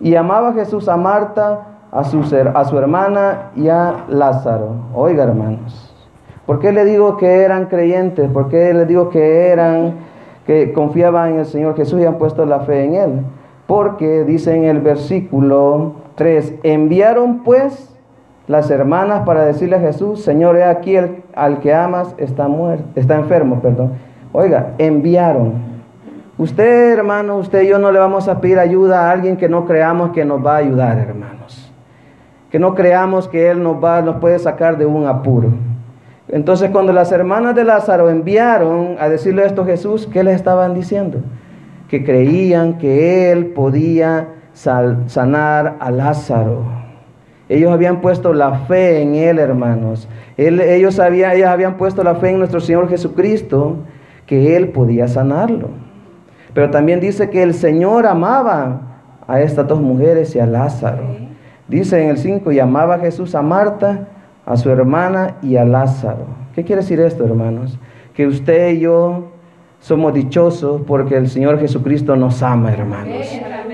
Y 0.00 0.14
amaba 0.14 0.54
Jesús 0.54 0.88
a 0.88 0.96
Marta, 0.96 1.66
a 1.92 2.04
su, 2.04 2.20
a 2.54 2.64
su 2.64 2.78
hermana 2.78 3.50
y 3.54 3.68
a 3.68 4.04
Lázaro. 4.08 4.76
Oiga 4.94 5.24
hermanos. 5.24 5.89
¿Por 6.50 6.58
qué 6.58 6.72
le 6.72 6.84
digo 6.84 7.16
que 7.16 7.42
eran 7.42 7.66
creyentes? 7.66 8.28
¿Por 8.28 8.48
qué 8.48 8.74
le 8.74 8.84
digo 8.84 9.08
que 9.08 9.50
eran, 9.50 9.98
que 10.48 10.72
confiaban 10.72 11.34
en 11.34 11.38
el 11.38 11.46
Señor 11.46 11.76
Jesús 11.76 12.00
y 12.00 12.04
han 12.04 12.18
puesto 12.18 12.44
la 12.44 12.58
fe 12.58 12.82
en 12.82 12.94
Él? 12.94 13.20
Porque 13.68 14.24
dice 14.24 14.56
en 14.56 14.64
el 14.64 14.80
versículo 14.80 15.92
3, 16.16 16.54
enviaron 16.64 17.44
pues 17.44 17.94
las 18.48 18.68
hermanas 18.68 19.20
para 19.24 19.44
decirle 19.44 19.76
a 19.76 19.78
Jesús, 19.78 20.22
Señor, 20.22 20.56
he 20.56 20.64
aquí 20.64 20.96
el, 20.96 21.22
al 21.36 21.60
que 21.60 21.72
amas 21.72 22.16
está 22.18 22.48
muerto, 22.48 22.82
está 22.96 23.14
enfermo, 23.14 23.60
perdón. 23.60 23.92
Oiga, 24.32 24.72
enviaron. 24.78 25.52
Usted, 26.36 26.94
hermano, 26.94 27.36
usted 27.36 27.62
y 27.62 27.68
yo 27.68 27.78
no 27.78 27.92
le 27.92 28.00
vamos 28.00 28.26
a 28.26 28.40
pedir 28.40 28.58
ayuda 28.58 29.06
a 29.06 29.12
alguien 29.12 29.36
que 29.36 29.48
no 29.48 29.66
creamos 29.66 30.10
que 30.10 30.24
nos 30.24 30.44
va 30.44 30.54
a 30.54 30.58
ayudar, 30.58 30.98
hermanos. 30.98 31.72
Que 32.50 32.58
no 32.58 32.74
creamos 32.74 33.28
que 33.28 33.52
Él 33.52 33.62
nos 33.62 33.76
va, 33.76 34.02
nos 34.02 34.16
puede 34.16 34.40
sacar 34.40 34.78
de 34.78 34.86
un 34.86 35.06
apuro. 35.06 35.69
Entonces 36.32 36.70
cuando 36.70 36.92
las 36.92 37.10
hermanas 37.10 37.54
de 37.54 37.64
Lázaro 37.64 38.08
enviaron 38.08 38.96
a 39.00 39.08
decirle 39.08 39.44
esto 39.44 39.62
a 39.62 39.66
Jesús, 39.66 40.08
¿qué 40.12 40.22
les 40.22 40.36
estaban 40.36 40.74
diciendo? 40.74 41.18
Que 41.88 42.04
creían 42.04 42.78
que 42.78 43.32
él 43.32 43.46
podía 43.46 44.28
sanar 44.52 45.76
a 45.80 45.90
Lázaro. 45.90 46.64
Ellos 47.48 47.72
habían 47.72 48.00
puesto 48.00 48.32
la 48.32 48.60
fe 48.60 49.02
en 49.02 49.16
él, 49.16 49.40
hermanos. 49.40 50.08
ellos, 50.36 51.00
habían, 51.00 51.76
puesto 51.76 52.04
la 52.04 52.14
fe 52.14 52.30
en 52.30 52.38
nuestro 52.38 52.60
Señor 52.60 52.88
Jesucristo, 52.88 53.78
que 54.26 54.56
él 54.56 54.68
podía 54.68 55.08
sanarlo. 55.08 55.70
Pero 56.54 56.70
también 56.70 57.00
dice 57.00 57.28
que 57.28 57.42
el 57.42 57.54
Señor 57.54 58.06
amaba 58.06 58.82
a 59.26 59.40
estas 59.40 59.66
dos 59.66 59.80
mujeres 59.80 60.36
y 60.36 60.38
a 60.38 60.46
Lázaro. 60.46 61.02
Dice 61.66 62.00
en 62.00 62.10
el 62.10 62.18
5, 62.18 62.52
y 62.52 62.60
amaba 62.60 62.94
a 62.94 62.98
Jesús 63.00 63.34
a 63.34 63.42
Marta 63.42 64.06
a 64.46 64.56
su 64.56 64.70
hermana 64.70 65.36
y 65.42 65.56
a 65.56 65.64
Lázaro. 65.64 66.26
¿Qué 66.54 66.64
quiere 66.64 66.82
decir 66.82 67.00
esto, 67.00 67.24
hermanos? 67.24 67.78
Que 68.14 68.26
usted 68.26 68.70
y 68.72 68.80
yo 68.80 69.30
somos 69.80 70.12
dichosos 70.12 70.82
porque 70.86 71.16
el 71.16 71.28
Señor 71.28 71.58
Jesucristo 71.58 72.16
nos 72.16 72.42
ama, 72.42 72.72
hermanos. 72.72 73.26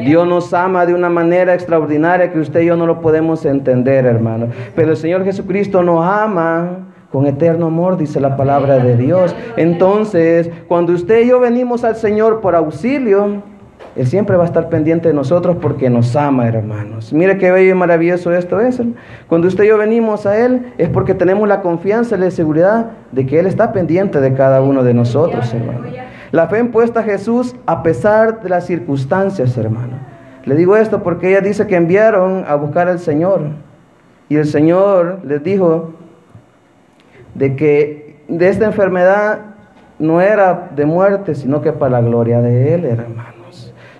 Dios 0.04 0.26
nos 0.26 0.54
ama 0.54 0.86
de 0.86 0.94
una 0.94 1.08
manera 1.08 1.54
extraordinaria 1.54 2.32
que 2.32 2.38
usted 2.38 2.60
y 2.60 2.66
yo 2.66 2.76
no 2.76 2.86
lo 2.86 3.00
podemos 3.00 3.44
entender, 3.44 4.06
hermanos. 4.06 4.50
Pero 4.74 4.90
el 4.92 4.96
Señor 4.96 5.24
Jesucristo 5.24 5.82
nos 5.82 6.04
ama 6.04 6.86
con 7.10 7.26
eterno 7.26 7.66
amor, 7.66 7.96
dice 7.96 8.20
la 8.20 8.36
palabra 8.36 8.78
de 8.78 8.96
Dios. 8.96 9.34
Entonces, 9.56 10.50
cuando 10.68 10.92
usted 10.92 11.24
y 11.24 11.28
yo 11.28 11.40
venimos 11.40 11.82
al 11.82 11.96
Señor 11.96 12.40
por 12.40 12.54
auxilio, 12.54 13.42
él 13.96 14.06
siempre 14.06 14.36
va 14.36 14.42
a 14.42 14.46
estar 14.46 14.68
pendiente 14.68 15.08
de 15.08 15.14
nosotros 15.14 15.56
porque 15.60 15.88
nos 15.88 16.14
ama, 16.16 16.46
hermanos. 16.46 17.14
Mire 17.14 17.38
qué 17.38 17.50
bello 17.50 17.70
y 17.70 17.74
maravilloso 17.74 18.30
esto 18.30 18.60
es. 18.60 18.80
Cuando 19.26 19.48
usted 19.48 19.64
y 19.64 19.68
yo 19.68 19.78
venimos 19.78 20.26
a 20.26 20.36
Él 20.44 20.72
es 20.76 20.90
porque 20.90 21.14
tenemos 21.14 21.48
la 21.48 21.62
confianza 21.62 22.16
y 22.16 22.20
la 22.20 22.30
seguridad 22.30 22.90
de 23.12 23.24
que 23.24 23.38
Él 23.38 23.46
está 23.46 23.72
pendiente 23.72 24.20
de 24.20 24.34
cada 24.34 24.60
uno 24.60 24.84
de 24.84 24.92
nosotros, 24.92 25.52
hermano. 25.54 25.86
La 26.30 26.46
fe 26.48 26.58
impuesta 26.58 27.00
a 27.00 27.02
Jesús 27.04 27.56
a 27.64 27.82
pesar 27.82 28.42
de 28.42 28.50
las 28.50 28.66
circunstancias, 28.66 29.56
hermano. 29.56 29.94
Le 30.44 30.56
digo 30.56 30.76
esto 30.76 31.02
porque 31.02 31.30
ella 31.30 31.40
dice 31.40 31.66
que 31.66 31.76
enviaron 31.76 32.44
a 32.46 32.54
buscar 32.54 32.88
al 32.88 32.98
Señor. 32.98 33.40
Y 34.28 34.36
el 34.36 34.46
Señor 34.46 35.20
les 35.24 35.42
dijo 35.42 35.94
de 37.34 37.56
que 37.56 38.20
de 38.28 38.48
esta 38.48 38.66
enfermedad 38.66 39.38
no 39.98 40.20
era 40.20 40.68
de 40.76 40.84
muerte, 40.84 41.34
sino 41.34 41.62
que 41.62 41.72
para 41.72 42.00
la 42.00 42.06
gloria 42.06 42.42
de 42.42 42.74
Él, 42.74 42.84
hermano 42.84 43.35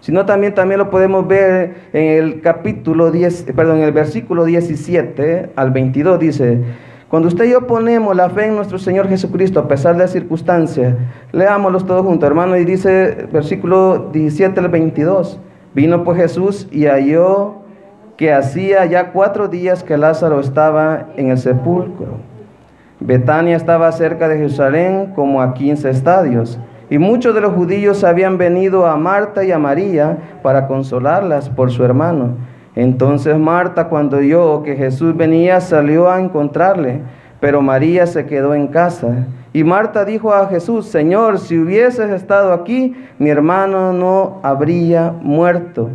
sino 0.06 0.24
también, 0.24 0.54
también 0.54 0.78
lo 0.78 0.88
podemos 0.88 1.26
ver 1.26 1.88
en 1.92 2.04
el 2.04 2.40
capítulo 2.40 3.10
10, 3.10 3.46
perdón, 3.56 3.78
en 3.78 3.82
el 3.82 3.90
versículo 3.90 4.44
17 4.44 5.50
al 5.56 5.72
22 5.72 6.20
dice, 6.20 6.60
cuando 7.08 7.26
usted 7.26 7.46
y 7.46 7.50
yo 7.50 7.66
ponemos 7.66 8.14
la 8.14 8.30
fe 8.30 8.46
en 8.46 8.54
nuestro 8.54 8.78
Señor 8.78 9.08
Jesucristo 9.08 9.58
a 9.58 9.66
pesar 9.66 9.94
de 9.94 10.02
las 10.02 10.12
circunstancias, 10.12 10.94
leámoslos 11.32 11.86
todos 11.86 12.06
juntos, 12.06 12.24
hermano, 12.24 12.56
y 12.56 12.64
dice 12.64 13.26
versículo 13.32 14.10
17 14.12 14.60
al 14.60 14.68
22, 14.68 15.40
vino 15.74 16.04
pues 16.04 16.18
Jesús 16.18 16.68
y 16.70 16.86
halló 16.86 17.62
que 18.16 18.32
hacía 18.32 18.86
ya 18.86 19.10
cuatro 19.10 19.48
días 19.48 19.82
que 19.82 19.96
Lázaro 19.96 20.38
estaba 20.38 21.08
en 21.16 21.30
el 21.30 21.38
sepulcro. 21.38 22.18
Betania 23.00 23.56
estaba 23.56 23.90
cerca 23.90 24.28
de 24.28 24.36
Jerusalén 24.36 25.14
como 25.16 25.42
a 25.42 25.52
15 25.52 25.90
estadios 25.90 26.60
y 26.88 26.98
muchos 26.98 27.34
de 27.34 27.40
los 27.40 27.52
judíos 27.52 28.04
habían 28.04 28.38
venido 28.38 28.86
a 28.86 28.96
Marta 28.96 29.44
y 29.44 29.50
a 29.50 29.58
María 29.58 30.18
para 30.42 30.66
consolarlas 30.66 31.48
por 31.48 31.70
su 31.70 31.84
hermano. 31.84 32.36
Entonces 32.76 33.36
Marta, 33.38 33.88
cuando 33.88 34.18
oyó 34.18 34.62
que 34.62 34.76
Jesús 34.76 35.16
venía, 35.16 35.60
salió 35.60 36.10
a 36.10 36.20
encontrarle, 36.20 37.00
pero 37.40 37.60
María 37.60 38.06
se 38.06 38.26
quedó 38.26 38.54
en 38.54 38.68
casa. 38.68 39.26
Y 39.52 39.64
Marta 39.64 40.04
dijo 40.04 40.32
a 40.32 40.46
Jesús, 40.48 40.86
Señor, 40.86 41.38
si 41.38 41.58
hubieses 41.58 42.10
estado 42.10 42.52
aquí, 42.52 42.94
mi 43.18 43.30
hermano 43.30 43.92
no 43.92 44.38
habría 44.42 45.12
muerto. 45.22 45.88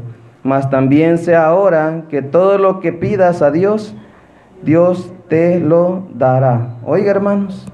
Mas 0.44 0.70
también 0.72 1.20
sea 1.20 1.46
ahora 1.46 2.06
que 2.10 2.24
todo 2.24 2.58
lo 2.58 2.80
que 2.80 2.92
pidas 2.92 3.44
a 3.44 3.52
Dios, 3.52 3.96
Dios 4.64 5.14
te 5.30 5.60
lo 5.60 6.08
dará. 6.16 6.78
Oiga, 6.84 7.12
hermanos, 7.12 7.72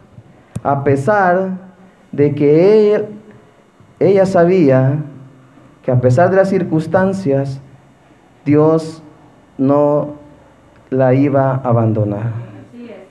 a 0.64 0.84
pesar 0.84 1.67
de 2.12 2.34
que 2.36 3.06
ella, 4.00 4.26
sabía 4.26 4.96
que 5.84 5.92
a 5.92 6.00
pesar 6.02 6.30
de 6.30 6.38
las 6.38 6.50
circunstancias, 6.50 7.62
Dios 8.46 9.04
no 9.58 10.16
la 10.90 11.14
iba 11.14 11.52
a 11.52 11.56
abandonar. 11.56 12.48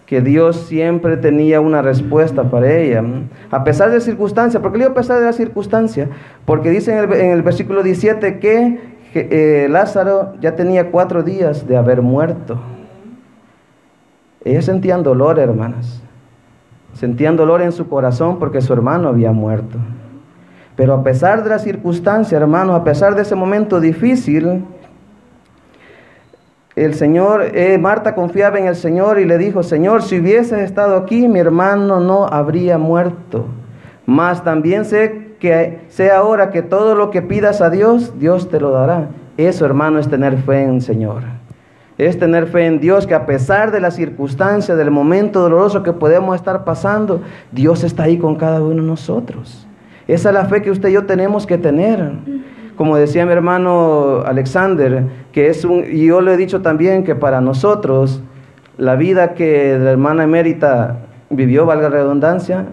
que 0.06 0.20
Dios 0.20 0.66
siempre 0.68 1.16
tenía 1.16 1.60
una 1.60 1.82
respuesta 1.82 2.44
para 2.44 2.72
ella. 2.72 3.02
A 3.50 3.64
pesar 3.64 3.88
de 3.88 3.96
la 3.96 4.00
circunstancia, 4.00 4.62
¿por 4.62 4.70
qué 4.70 4.78
le 4.78 4.84
digo 4.84 4.92
a 4.92 4.94
pesar 4.94 5.18
de 5.18 5.26
la 5.26 5.32
circunstancia? 5.32 6.08
Porque 6.44 6.70
dice 6.70 6.96
en 6.96 7.30
el, 7.32 7.42
versículo 7.42 7.82
17 7.82 8.38
que, 8.38 8.78
eh, 9.14 9.66
Lázaro 9.68 10.34
ya 10.40 10.54
tenía 10.54 10.92
cuatro 10.92 11.24
días 11.24 11.66
de 11.66 11.76
haber 11.76 12.02
muerto. 12.02 12.60
Ella 14.44 14.62
sentían 14.62 15.02
dolor, 15.02 15.40
hermanas. 15.40 16.05
Sentían 16.96 17.36
dolor 17.36 17.60
en 17.60 17.72
su 17.72 17.88
corazón 17.88 18.38
porque 18.38 18.62
su 18.62 18.72
hermano 18.72 19.08
había 19.08 19.30
muerto. 19.30 19.76
Pero 20.76 20.94
a 20.94 21.02
pesar 21.02 21.44
de 21.44 21.50
la 21.50 21.58
circunstancia, 21.58 22.38
hermanos, 22.38 22.74
a 22.74 22.84
pesar 22.84 23.14
de 23.14 23.22
ese 23.22 23.34
momento 23.34 23.80
difícil, 23.80 24.64
el 26.74 26.94
Señor, 26.94 27.50
eh, 27.54 27.76
Marta 27.78 28.14
confiaba 28.14 28.58
en 28.58 28.66
el 28.66 28.76
Señor 28.76 29.20
y 29.20 29.26
le 29.26 29.36
dijo, 29.36 29.62
Señor, 29.62 30.02
si 30.02 30.20
hubieses 30.20 30.60
estado 30.60 30.96
aquí, 30.96 31.28
mi 31.28 31.38
hermano 31.38 32.00
no 32.00 32.26
habría 32.26 32.78
muerto. 32.78 33.44
Mas 34.06 34.42
también 34.42 34.86
sé 34.86 35.34
que 35.38 35.80
sé 35.88 36.10
ahora 36.10 36.50
que 36.50 36.62
todo 36.62 36.94
lo 36.94 37.10
que 37.10 37.20
pidas 37.20 37.60
a 37.60 37.68
Dios, 37.68 38.18
Dios 38.18 38.48
te 38.48 38.58
lo 38.58 38.70
dará. 38.70 39.08
Eso, 39.36 39.66
hermano, 39.66 39.98
es 39.98 40.08
tener 40.08 40.38
fe 40.38 40.62
en 40.62 40.76
el 40.76 40.82
Señor. 40.82 41.35
Es 41.98 42.18
tener 42.18 42.46
fe 42.46 42.66
en 42.66 42.78
Dios 42.78 43.06
que 43.06 43.14
a 43.14 43.26
pesar 43.26 43.70
de 43.70 43.80
la 43.80 43.90
circunstancia, 43.90 44.76
del 44.76 44.90
momento 44.90 45.40
doloroso 45.40 45.82
que 45.82 45.92
podemos 45.92 46.36
estar 46.36 46.64
pasando, 46.64 47.22
Dios 47.52 47.84
está 47.84 48.04
ahí 48.04 48.18
con 48.18 48.36
cada 48.36 48.60
uno 48.60 48.82
de 48.82 48.88
nosotros. 48.88 49.66
Esa 50.06 50.28
es 50.28 50.34
la 50.34 50.44
fe 50.44 50.62
que 50.62 50.70
usted 50.70 50.90
y 50.90 50.92
yo 50.92 51.06
tenemos 51.06 51.46
que 51.46 51.58
tener 51.58 52.12
como 52.76 52.96
decía 52.96 53.24
mi 53.24 53.32
hermano 53.32 54.22
Alexander, 54.26 55.04
que 55.32 55.48
es 55.48 55.64
un, 55.64 55.84
y 55.90 56.06
yo 56.06 56.20
le 56.20 56.34
he 56.34 56.36
dicho 56.36 56.60
también 56.60 57.04
que 57.04 57.14
para 57.14 57.40
nosotros, 57.40 58.22
la 58.76 58.96
vida 58.96 59.32
que 59.32 59.78
la 59.78 59.90
hermana 59.90 60.24
emérita 60.24 60.98
vivió, 61.30 61.64
valga 61.64 61.88
la 61.88 61.96
redundancia, 61.96 62.66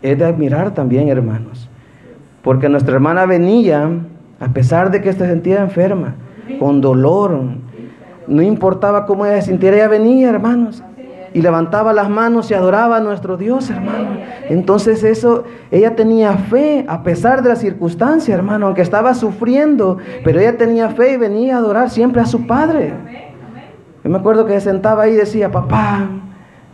es 0.00 0.16
de 0.16 0.24
admirar 0.24 0.72
también, 0.74 1.08
hermanos. 1.08 1.68
Porque 2.42 2.68
nuestra 2.68 2.94
hermana 2.94 3.26
venía, 3.26 3.90
a 4.38 4.48
pesar 4.48 4.90
de 4.90 5.00
que 5.00 5.12
se 5.12 5.26
sentía 5.26 5.60
enferma, 5.60 6.14
con 6.58 6.80
dolor, 6.80 7.40
no 8.32 8.42
importaba 8.42 9.06
cómo 9.06 9.26
ella 9.26 9.40
se 9.40 9.48
sintiera, 9.48 9.76
ella 9.76 9.88
venía, 9.88 10.30
hermanos 10.30 10.82
y 11.34 11.40
levantaba 11.40 11.92
las 11.92 12.08
manos 12.08 12.50
y 12.50 12.54
adoraba 12.54 12.98
a 12.98 13.00
nuestro 13.00 13.36
Dios, 13.36 13.70
hermano. 13.70 14.18
Entonces 14.48 15.02
eso, 15.02 15.44
ella 15.70 15.96
tenía 15.96 16.34
fe 16.34 16.84
a 16.88 17.02
pesar 17.02 17.42
de 17.42 17.48
la 17.48 17.56
circunstancia, 17.56 18.34
hermano, 18.34 18.66
aunque 18.66 18.82
estaba 18.82 19.14
sufriendo, 19.14 19.98
pero 20.24 20.40
ella 20.40 20.56
tenía 20.56 20.90
fe 20.90 21.14
y 21.14 21.16
venía 21.16 21.56
a 21.56 21.58
adorar 21.58 21.90
siempre 21.90 22.20
a 22.20 22.26
su 22.26 22.46
Padre. 22.46 22.92
Yo 24.04 24.10
me 24.10 24.18
acuerdo 24.18 24.46
que 24.46 24.60
sentaba 24.60 25.04
ahí 25.04 25.12
y 25.12 25.16
decía, 25.16 25.50
papá, 25.50 26.08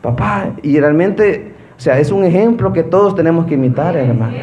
papá, 0.03 0.53
y 0.63 0.81
realmente, 0.81 1.55
o 1.77 1.81
sea, 1.81 1.99
es 1.99 2.11
un 2.11 2.25
ejemplo 2.25 2.73
que 2.73 2.83
todos 2.83 3.15
tenemos 3.15 3.47
que 3.47 3.55
imitar, 3.55 3.97
hermanos. 3.97 4.35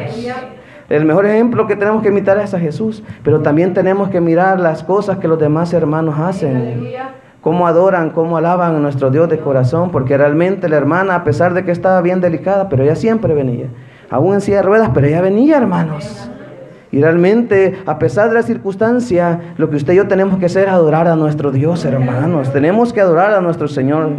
El 0.88 1.04
mejor 1.04 1.26
ejemplo 1.26 1.66
que 1.66 1.76
tenemos 1.76 2.02
que 2.02 2.08
imitar 2.08 2.38
es 2.38 2.54
a 2.54 2.60
Jesús, 2.60 3.02
pero 3.22 3.40
también 3.40 3.74
tenemos 3.74 4.08
que 4.08 4.20
mirar 4.20 4.60
las 4.60 4.84
cosas 4.84 5.18
que 5.18 5.28
los 5.28 5.38
demás 5.38 5.72
hermanos 5.72 6.18
hacen 6.18 6.86
cómo 7.46 7.68
adoran, 7.68 8.10
cómo 8.10 8.36
alaban 8.36 8.74
a 8.74 8.78
nuestro 8.80 9.08
Dios 9.08 9.28
de 9.28 9.38
corazón, 9.38 9.92
porque 9.92 10.18
realmente 10.18 10.68
la 10.68 10.78
hermana, 10.78 11.14
a 11.14 11.22
pesar 11.22 11.54
de 11.54 11.64
que 11.64 11.70
estaba 11.70 12.00
bien 12.00 12.20
delicada, 12.20 12.68
pero 12.68 12.82
ella 12.82 12.96
siempre 12.96 13.34
venía, 13.34 13.68
aún 14.10 14.34
en 14.34 14.40
silla 14.40 14.56
de 14.56 14.62
ruedas, 14.64 14.90
pero 14.92 15.06
ella 15.06 15.20
venía, 15.20 15.56
hermanos. 15.56 16.28
Y 16.90 17.00
realmente, 17.00 17.78
a 17.86 18.00
pesar 18.00 18.30
de 18.30 18.34
la 18.34 18.42
circunstancia, 18.42 19.54
lo 19.58 19.70
que 19.70 19.76
usted 19.76 19.92
y 19.92 19.96
yo 19.96 20.08
tenemos 20.08 20.40
que 20.40 20.46
hacer 20.46 20.64
es 20.64 20.72
adorar 20.72 21.06
a 21.06 21.14
nuestro 21.14 21.52
Dios, 21.52 21.84
hermanos. 21.84 22.52
Tenemos 22.52 22.92
que 22.92 23.00
adorar 23.00 23.32
a 23.32 23.40
nuestro 23.40 23.68
Señor. 23.68 24.10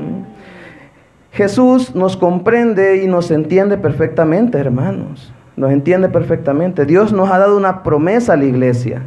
Jesús 1.33 1.95
nos 1.95 2.15
comprende 2.15 3.03
y 3.03 3.07
nos 3.07 3.29
entiende 3.29 3.77
perfectamente, 3.77 4.57
hermanos. 4.57 5.33
Nos 5.57 5.71
entiende 5.71 6.07
perfectamente. 6.07 6.85
Dios 6.85 7.11
nos 7.11 7.31
ha 7.31 7.39
dado 7.39 7.57
una 7.57 7.81
promesa 7.81 8.33
a 8.33 8.37
la 8.37 8.45
iglesia. 8.45 9.01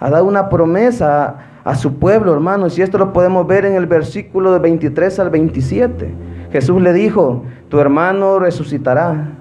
Ha 0.00 0.08
dado 0.08 0.24
una 0.24 0.48
promesa 0.48 1.36
a 1.64 1.74
su 1.76 1.98
pueblo, 1.98 2.32
hermanos. 2.32 2.78
Y 2.78 2.82
esto 2.82 2.96
lo 2.96 3.12
podemos 3.12 3.46
ver 3.46 3.66
en 3.66 3.74
el 3.74 3.86
versículo 3.86 4.54
de 4.54 4.58
23 4.58 5.18
al 5.20 5.28
27. 5.28 6.10
Jesús 6.50 6.80
le 6.80 6.94
dijo, 6.94 7.44
tu 7.68 7.78
hermano 7.78 8.38
resucitará. 8.38 9.32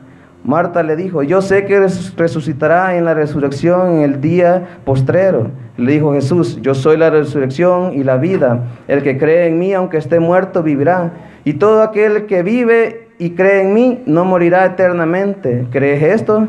Marta 0.43 0.83
le 0.83 0.95
dijo, 0.95 1.23
yo 1.23 1.41
sé 1.41 1.65
que 1.65 1.79
resucitará 2.17 2.97
en 2.97 3.05
la 3.05 3.13
resurrección 3.13 3.95
en 3.95 4.01
el 4.01 4.19
día 4.19 4.79
postrero. 4.83 5.51
Le 5.77 5.93
dijo 5.93 6.13
Jesús, 6.13 6.59
yo 6.61 6.73
soy 6.73 6.97
la 6.97 7.11
resurrección 7.11 7.93
y 7.93 8.03
la 8.03 8.17
vida. 8.17 8.65
El 8.89 9.03
que 9.03 9.17
cree 9.17 9.47
en 9.47 9.57
mí, 9.57 9.73
aunque 9.73 9.97
esté 9.97 10.19
muerto, 10.19 10.63
vivirá. 10.63 11.13
Y 11.45 11.53
todo 11.53 11.81
aquel 11.81 12.25
que 12.25 12.43
vive 12.43 13.10
y 13.21 13.35
cree 13.35 13.61
en 13.61 13.73
mí, 13.75 14.01
no 14.07 14.25
morirá 14.25 14.65
eternamente. 14.65 15.67
¿Crees 15.69 16.01
esto? 16.01 16.47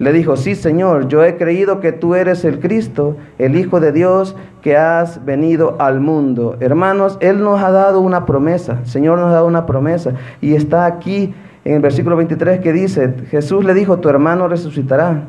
Le 0.00 0.12
dijo, 0.12 0.36
sí 0.36 0.56
Señor, 0.56 1.06
yo 1.06 1.22
he 1.22 1.36
creído 1.36 1.78
que 1.78 1.92
tú 1.92 2.16
eres 2.16 2.44
el 2.44 2.58
Cristo, 2.58 3.16
el 3.38 3.54
Hijo 3.54 3.78
de 3.78 3.92
Dios, 3.92 4.34
que 4.60 4.76
has 4.76 5.24
venido 5.24 5.76
al 5.78 6.00
mundo. 6.00 6.56
Hermanos, 6.58 7.18
Él 7.20 7.40
nos 7.44 7.62
ha 7.62 7.70
dado 7.70 8.00
una 8.00 8.26
promesa, 8.26 8.84
Señor 8.84 9.20
nos 9.20 9.28
ha 9.28 9.34
dado 9.34 9.46
una 9.46 9.64
promesa. 9.64 10.14
Y 10.40 10.56
está 10.56 10.86
aquí 10.86 11.32
en 11.64 11.76
el 11.76 11.82
versículo 11.82 12.16
23 12.16 12.58
que 12.58 12.72
dice, 12.72 13.14
Jesús 13.30 13.64
le 13.64 13.72
dijo, 13.72 14.00
tu 14.00 14.08
hermano 14.08 14.48
resucitará. 14.48 15.22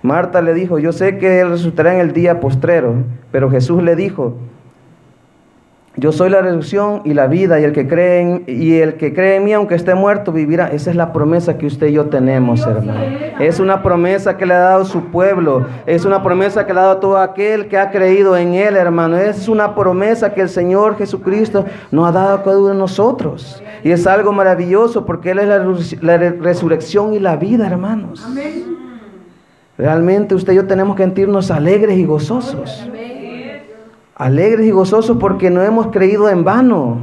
Marta 0.00 0.40
le 0.40 0.54
dijo, 0.54 0.78
yo 0.78 0.92
sé 0.92 1.18
que 1.18 1.40
Él 1.40 1.50
resucitará 1.50 1.92
en 1.92 2.00
el 2.00 2.14
día 2.14 2.40
postrero, 2.40 2.94
pero 3.30 3.50
Jesús 3.50 3.82
le 3.82 3.96
dijo, 3.96 4.38
yo 5.96 6.10
soy 6.10 6.28
la 6.28 6.42
resurrección 6.42 7.02
y 7.04 7.14
la 7.14 7.28
vida, 7.28 7.60
y 7.60 7.64
el 7.64 7.72
que 7.72 7.86
cree 7.86 8.20
en, 8.20 8.44
y 8.48 8.74
el 8.74 8.94
que 8.94 9.14
cree 9.14 9.36
en 9.36 9.44
mí, 9.44 9.52
aunque 9.52 9.76
esté 9.76 9.94
muerto, 9.94 10.32
vivirá. 10.32 10.66
Esa 10.66 10.90
es 10.90 10.96
la 10.96 11.12
promesa 11.12 11.56
que 11.56 11.66
usted 11.66 11.86
y 11.86 11.92
yo 11.92 12.06
tenemos, 12.06 12.66
hermano. 12.66 13.00
Es 13.38 13.60
una 13.60 13.80
promesa 13.80 14.36
que 14.36 14.44
le 14.44 14.54
ha 14.54 14.58
dado 14.58 14.84
su 14.84 15.04
pueblo. 15.04 15.66
Es 15.86 16.04
una 16.04 16.20
promesa 16.20 16.66
que 16.66 16.74
le 16.74 16.80
ha 16.80 16.82
dado 16.84 16.96
todo 16.96 17.18
aquel 17.18 17.68
que 17.68 17.78
ha 17.78 17.92
creído 17.92 18.36
en 18.36 18.54
él, 18.54 18.74
hermano. 18.74 19.16
Es 19.16 19.48
una 19.48 19.76
promesa 19.76 20.34
que 20.34 20.40
el 20.40 20.48
Señor 20.48 20.96
Jesucristo 20.96 21.64
nos 21.92 22.08
ha 22.08 22.12
dado 22.12 22.34
a 22.34 22.42
cada 22.42 22.58
uno 22.58 22.68
de 22.70 22.74
nosotros. 22.74 23.62
Y 23.84 23.92
es 23.92 24.04
algo 24.08 24.32
maravilloso 24.32 25.06
porque 25.06 25.30
Él 25.30 25.38
es 25.38 25.46
la, 25.46 25.58
la 26.00 26.16
resurrección 26.16 27.14
y 27.14 27.20
la 27.20 27.36
vida, 27.36 27.68
hermanos. 27.68 28.26
Realmente 29.78 30.34
usted 30.34 30.54
y 30.54 30.56
yo 30.56 30.66
tenemos 30.66 30.96
que 30.96 31.04
sentirnos 31.04 31.52
alegres 31.52 31.96
y 31.98 32.04
gozosos 32.04 32.88
alegres 34.16 34.66
y 34.66 34.70
gozosos 34.70 35.16
porque 35.18 35.50
no 35.50 35.62
hemos 35.62 35.88
creído 35.88 36.28
en 36.28 36.44
vano. 36.44 36.98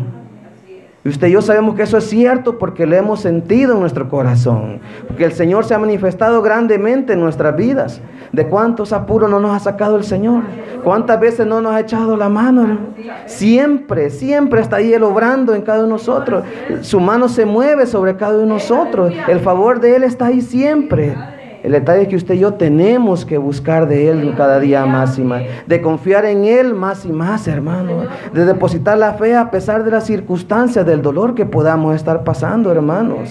Y 1.04 1.10
usted 1.10 1.30
y 1.30 1.32
yo 1.32 1.42
sabemos 1.42 1.74
que 1.74 1.82
eso 1.82 1.98
es 1.98 2.04
cierto 2.04 2.60
porque 2.60 2.86
lo 2.86 2.96
hemos 2.96 3.22
sentido 3.22 3.74
en 3.74 3.80
nuestro 3.80 4.08
corazón. 4.08 4.80
Porque 5.08 5.26
el 5.26 5.32
Señor 5.32 5.66
se 5.66 5.74
ha 5.74 5.80
manifestado 5.80 6.44
grandemente 6.44 7.14
en 7.14 7.20
nuestras 7.22 7.56
vidas. 7.56 8.02
¿De 8.32 8.46
cuántos 8.46 8.94
apuros 8.94 9.28
no 9.30 9.40
nos 9.40 9.56
ha 9.56 9.60
sacado 9.60 9.98
el 9.98 10.04
Señor? 10.04 10.44
¿Cuántas 10.84 11.20
veces 11.20 11.48
no 11.48 11.60
nos 11.60 11.74
ha 11.74 11.80
echado 11.80 12.16
la 12.16 12.30
mano? 12.30 12.78
Siempre, 13.26 14.12
siempre 14.12 14.62
está 14.62 14.76
ahí 14.76 14.94
Él 14.94 15.02
obrando 15.02 15.56
en 15.56 15.64
cada 15.64 15.80
uno 15.80 15.88
de 15.88 15.94
nosotros. 15.94 16.44
Su 16.82 17.00
mano 17.00 17.28
se 17.28 17.46
mueve 17.46 17.88
sobre 17.88 18.16
cada 18.16 18.34
uno 18.34 18.42
de 18.42 18.48
nosotros. 18.48 19.12
El 19.28 19.40
favor 19.40 19.80
de 19.80 19.96
Él 19.96 20.04
está 20.04 20.28
ahí 20.28 20.42
siempre. 20.42 21.16
El 21.64 21.74
detalle 21.74 22.04
es 22.04 22.08
que 22.08 22.16
usted 22.16 22.36
y 22.36 22.40
yo 22.40 22.56
tenemos 22.56 23.24
que 23.24 23.38
buscar 23.38 23.88
de 23.88 24.10
Él 24.10 24.34
cada 24.36 24.60
día 24.60 24.86
más 24.86 25.20
y 25.20 25.24
más, 25.24 25.44
de 25.68 25.82
confiar 25.82 26.26
en 26.26 26.46
Él 26.46 26.74
más 26.74 27.06
y 27.06 27.12
más, 27.12 27.48
hermano, 27.48 28.06
de 28.34 28.46
depositar 28.46 28.98
la 28.98 29.14
fe 29.14 29.36
a 29.36 29.52
pesar 29.52 29.84
de 29.84 29.92
las 29.92 30.06
circunstancias, 30.06 30.86
del 30.86 31.02
dolor 31.02 31.36
que 31.36 31.46
podamos 31.46 31.96
estar 31.96 32.24
pasando, 32.24 32.72
hermanos. 32.72 33.30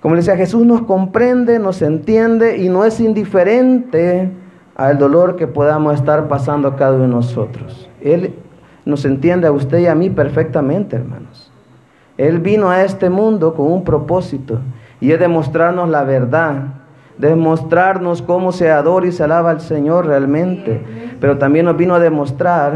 Como 0.00 0.14
le 0.14 0.20
decía, 0.20 0.36
Jesús 0.36 0.66
nos 0.66 0.82
comprende, 0.82 1.58
nos 1.58 1.80
entiende 1.80 2.58
y 2.58 2.68
no 2.68 2.84
es 2.84 2.98
indiferente 3.00 4.30
al 4.74 4.98
dolor 4.98 5.36
que 5.36 5.46
podamos 5.46 5.94
estar 5.94 6.26
pasando 6.28 6.74
cada 6.76 6.96
uno 6.96 7.04
de 7.04 7.08
nosotros. 7.08 7.88
Él 8.00 8.34
nos 8.84 9.04
entiende 9.04 9.46
a 9.46 9.52
usted 9.52 9.78
y 9.78 9.86
a 9.86 9.94
mí 9.94 10.10
perfectamente, 10.10 10.96
hermanos. 10.96 11.52
Él 12.18 12.38
vino 12.40 12.68
a 12.68 12.82
este 12.82 13.10
mundo 13.10 13.54
con 13.54 13.72
un 13.72 13.84
propósito 13.84 14.58
y 15.04 15.12
es 15.12 15.20
demostrarnos 15.20 15.90
la 15.90 16.02
verdad, 16.02 16.62
demostrarnos 17.18 18.22
cómo 18.22 18.52
se 18.52 18.70
adora 18.70 19.06
y 19.06 19.12
se 19.12 19.22
alaba 19.22 19.50
al 19.50 19.60
Señor 19.60 20.06
realmente. 20.06 20.80
Pero 21.20 21.36
también 21.36 21.66
nos 21.66 21.76
vino 21.76 21.94
a 21.94 21.98
demostrar 21.98 22.72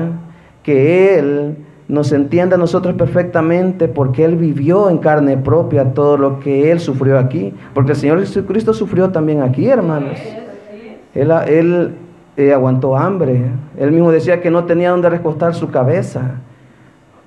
que 0.62 1.18
Él 1.18 1.56
nos 1.88 2.12
entiende 2.12 2.56
a 2.56 2.58
nosotros 2.58 2.96
perfectamente 2.96 3.88
porque 3.88 4.26
Él 4.26 4.36
vivió 4.36 4.90
en 4.90 4.98
carne 4.98 5.38
propia 5.38 5.94
todo 5.94 6.18
lo 6.18 6.38
que 6.38 6.70
Él 6.70 6.80
sufrió 6.80 7.18
aquí. 7.18 7.54
Porque 7.72 7.92
el 7.92 7.96
Señor 7.96 8.20
Jesucristo 8.20 8.74
sufrió 8.74 9.08
también 9.08 9.40
aquí, 9.40 9.66
hermanos. 9.66 10.18
Él, 11.14 11.32
él 11.46 11.94
eh, 12.36 12.52
aguantó 12.52 12.94
hambre. 12.94 13.40
Él 13.78 13.90
mismo 13.90 14.12
decía 14.12 14.42
que 14.42 14.50
no 14.50 14.64
tenía 14.64 14.90
donde 14.90 15.08
recostar 15.08 15.54
su 15.54 15.70
cabeza. 15.70 16.32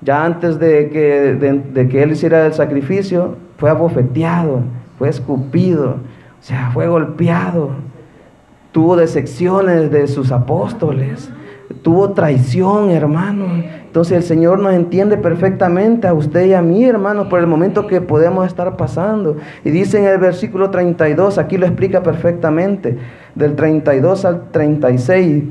Ya 0.00 0.24
antes 0.24 0.60
de 0.60 0.90
que, 0.90 1.58
de 1.74 1.88
que 1.88 2.04
Él 2.04 2.12
hiciera 2.12 2.46
el 2.46 2.52
sacrificio, 2.52 3.34
fue 3.56 3.68
abofeteado 3.68 4.62
fue 5.02 5.08
escupido, 5.08 5.96
o 5.96 6.42
sea, 6.42 6.70
fue 6.72 6.86
golpeado, 6.86 7.70
tuvo 8.70 8.94
decepciones 8.94 9.90
de 9.90 10.06
sus 10.06 10.30
apóstoles, 10.30 11.28
tuvo 11.82 12.12
traición, 12.12 12.88
hermano. 12.88 13.46
Entonces 13.84 14.18
el 14.18 14.22
Señor 14.22 14.60
nos 14.60 14.74
entiende 14.74 15.16
perfectamente 15.16 16.06
a 16.06 16.14
usted 16.14 16.46
y 16.46 16.54
a 16.54 16.62
mí, 16.62 16.84
hermano, 16.84 17.28
por 17.28 17.40
el 17.40 17.48
momento 17.48 17.88
que 17.88 18.00
podemos 18.00 18.46
estar 18.46 18.76
pasando. 18.76 19.38
Y 19.64 19.70
dice 19.70 19.98
en 19.98 20.04
el 20.04 20.18
versículo 20.18 20.70
32, 20.70 21.36
aquí 21.36 21.58
lo 21.58 21.66
explica 21.66 22.04
perfectamente, 22.04 22.96
del 23.34 23.56
32 23.56 24.24
al 24.24 24.52
36, 24.52 25.42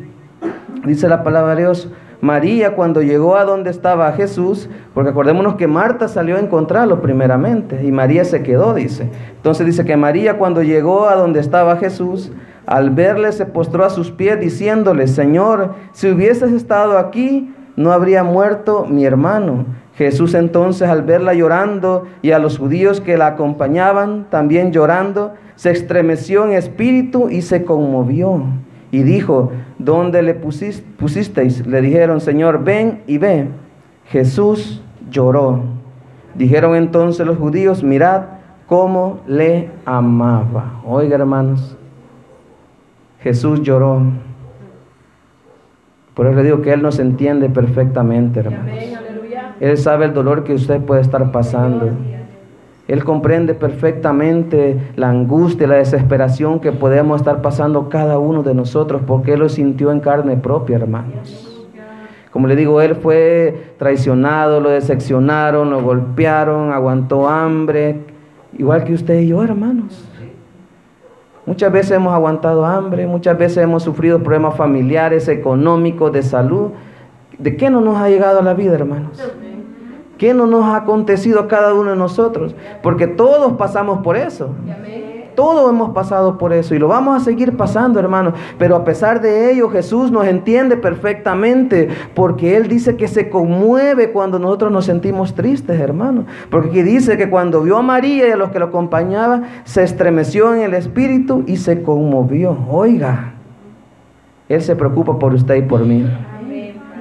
dice 0.86 1.10
la 1.10 1.24
palabra 1.26 1.56
de 1.56 1.64
Dios. 1.64 1.92
María 2.22 2.76
cuando 2.76 3.02
llegó 3.02 3.36
a 3.36 3.46
donde 3.46 3.72
estaba 3.72 4.12
Jesús, 4.14 4.70
porque 4.94 5.10
acordémonos 5.10 5.56
que 5.56 5.68
Marta 5.68 6.08
salió 6.08 6.38
a 6.38 6.40
encontrarlo 6.40 7.02
primeramente 7.02 7.84
y 7.84 7.92
María 7.92 8.24
se 8.26 8.44
quedó, 8.44 8.76
dice. 8.76 9.10
Entonces 9.36 9.66
dice 9.66 9.86
que 9.86 9.98
María 9.98 10.38
cuando 10.38 10.62
llegó 10.62 11.08
a 11.08 11.16
donde 11.16 11.40
estaba 11.40 11.78
Jesús, 11.78 12.32
al 12.68 12.92
verle 12.92 13.32
se 13.32 13.48
postró 13.48 13.84
a 13.84 13.90
sus 13.90 14.12
pies 14.12 14.40
diciéndole, 14.40 15.08
Señor, 15.08 15.74
si 15.94 16.12
hubieses 16.12 16.52
estado 16.52 17.00
aquí, 17.00 17.54
no 17.76 17.92
habría 17.92 18.24
muerto 18.24 18.86
mi 18.88 19.04
hermano. 19.04 19.66
Jesús 19.96 20.36
entonces 20.36 20.88
al 20.88 21.02
verla 21.02 21.34
llorando 21.34 22.06
y 22.22 22.32
a 22.32 22.40
los 22.40 22.58
judíos 22.58 23.02
que 23.02 23.18
la 23.18 23.28
acompañaban 23.28 24.28
también 24.30 24.72
llorando, 24.72 25.34
se 25.56 25.72
estremeció 25.72 26.46
en 26.46 26.54
espíritu 26.54 27.30
y 27.30 27.42
se 27.42 27.66
conmovió. 27.66 28.44
Y 28.92 29.04
dijo, 29.04 29.52
¿dónde 29.78 30.22
le 30.22 30.34
pusisteis? 30.34 31.66
Le 31.66 31.82
dijeron, 31.82 32.20
Señor, 32.20 32.64
ven 32.64 33.02
y 33.08 33.18
ve. 33.18 33.48
Jesús 34.08 34.84
lloró. 35.10 35.62
Dijeron 36.36 36.76
entonces 36.76 37.26
los 37.26 37.38
judíos, 37.38 37.84
mirad 37.84 38.24
cómo 38.68 39.22
le 39.28 39.70
amaba. 39.86 40.82
Oiga, 40.86 41.16
hermanos, 41.16 41.78
Jesús 43.20 43.62
lloró. 43.62 44.02
Por 46.14 46.28
eso 46.28 46.36
le 46.36 46.44
digo 46.44 46.62
que 46.62 46.74
Él 46.74 46.82
nos 46.82 47.00
entiende 47.00 47.50
perfectamente, 47.50 48.42
hermanos. 48.42 48.76
Él 49.62 49.78
sabe 49.78 50.06
el 50.06 50.14
dolor 50.14 50.44
que 50.44 50.54
usted 50.54 50.82
puede 50.82 51.02
estar 51.02 51.32
pasando. 51.32 51.92
Él 52.88 53.04
comprende 53.04 53.54
perfectamente 53.54 54.78
la 54.96 55.10
angustia, 55.10 55.68
la 55.68 55.76
desesperación 55.76 56.60
que 56.60 56.72
podemos 56.72 57.22
estar 57.22 57.42
pasando 57.42 57.90
cada 57.90 58.20
uno 58.20 58.44
de 58.44 58.54
nosotros, 58.54 59.02
porque 59.06 59.34
Él 59.34 59.40
lo 59.40 59.50
sintió 59.50 59.92
en 59.92 60.00
carne 60.00 60.36
propia, 60.38 60.78
hermanos. 60.78 61.48
Como 62.32 62.48
le 62.48 62.56
digo, 62.56 62.82
Él 62.82 62.96
fue 62.96 63.74
traicionado, 63.78 64.60
lo 64.62 64.70
decepcionaron, 64.70 65.70
lo 65.70 65.82
golpearon, 65.84 66.72
aguantó 66.72 67.28
hambre, 67.28 68.00
igual 68.58 68.84
que 68.84 68.94
usted 68.94 69.20
y 69.20 69.28
yo, 69.28 69.44
hermanos. 69.44 70.08
Muchas 71.46 71.72
veces 71.72 71.92
hemos 71.92 72.14
aguantado 72.14 72.66
hambre, 72.66 73.08
muchas 73.08 73.38
veces 73.38 73.58
hemos 73.58 73.84
sufrido 73.84 74.22
problemas 74.24 74.56
familiares, 74.56 75.28
económicos, 75.28 76.12
de 76.14 76.24
salud. 76.24 76.70
¿De 77.38 77.58
qué 77.58 77.70
no 77.70 77.82
nos 77.82 77.98
ha 77.98 78.08
llegado 78.10 78.40
a 78.40 78.44
la 78.44 78.54
vida, 78.54 78.76
hermanos? 78.76 79.22
¿Qué 80.22 80.36
no 80.36 80.46
nos 80.46 80.66
ha 80.66 80.76
acontecido 80.76 81.40
a 81.40 81.48
cada 81.48 81.74
uno 81.74 81.90
de 81.90 81.96
nosotros? 81.96 82.56
Porque 82.84 83.08
todos 83.08 83.54
pasamos 83.54 84.04
por 84.04 84.16
eso. 84.16 84.52
Todos 85.34 85.72
hemos 85.72 85.96
pasado 85.96 86.38
por 86.38 86.54
eso 86.54 86.76
y 86.76 86.78
lo 86.78 86.88
vamos 86.88 87.20
a 87.20 87.26
seguir 87.26 87.58
pasando, 87.58 88.00
hermanos. 88.00 88.36
Pero 88.60 88.76
a 88.76 88.84
pesar 88.84 89.20
de 89.20 89.52
ello, 89.52 89.68
Jesús 89.72 90.12
nos 90.12 90.28
entiende 90.28 90.78
perfectamente 90.78 91.90
porque 92.14 92.56
Él 92.56 92.68
dice 92.68 92.98
que 92.98 93.08
se 93.08 93.32
conmueve 93.32 94.12
cuando 94.12 94.38
nosotros 94.38 94.72
nos 94.72 94.86
sentimos 94.86 95.34
tristes, 95.34 95.80
hermanos. 95.80 96.26
Porque 96.52 96.70
aquí 96.70 96.84
dice 96.84 97.18
que 97.18 97.28
cuando 97.28 97.64
vio 97.64 97.78
a 97.78 97.82
María 97.82 98.28
y 98.28 98.32
a 98.32 98.36
los 98.36 98.52
que 98.52 98.60
lo 98.60 98.66
acompañaban, 98.66 99.46
se 99.64 99.82
estremeció 99.82 100.54
en 100.54 100.62
el 100.62 100.76
espíritu 100.76 101.44
y 101.48 101.58
se 101.58 101.82
conmovió. 101.82 102.56
Oiga, 102.70 103.34
Él 104.48 104.62
se 104.62 104.76
preocupa 104.76 105.18
por 105.18 105.34
usted 105.34 105.56
y 105.56 105.62
por 105.64 105.84
mí. 105.84 106.06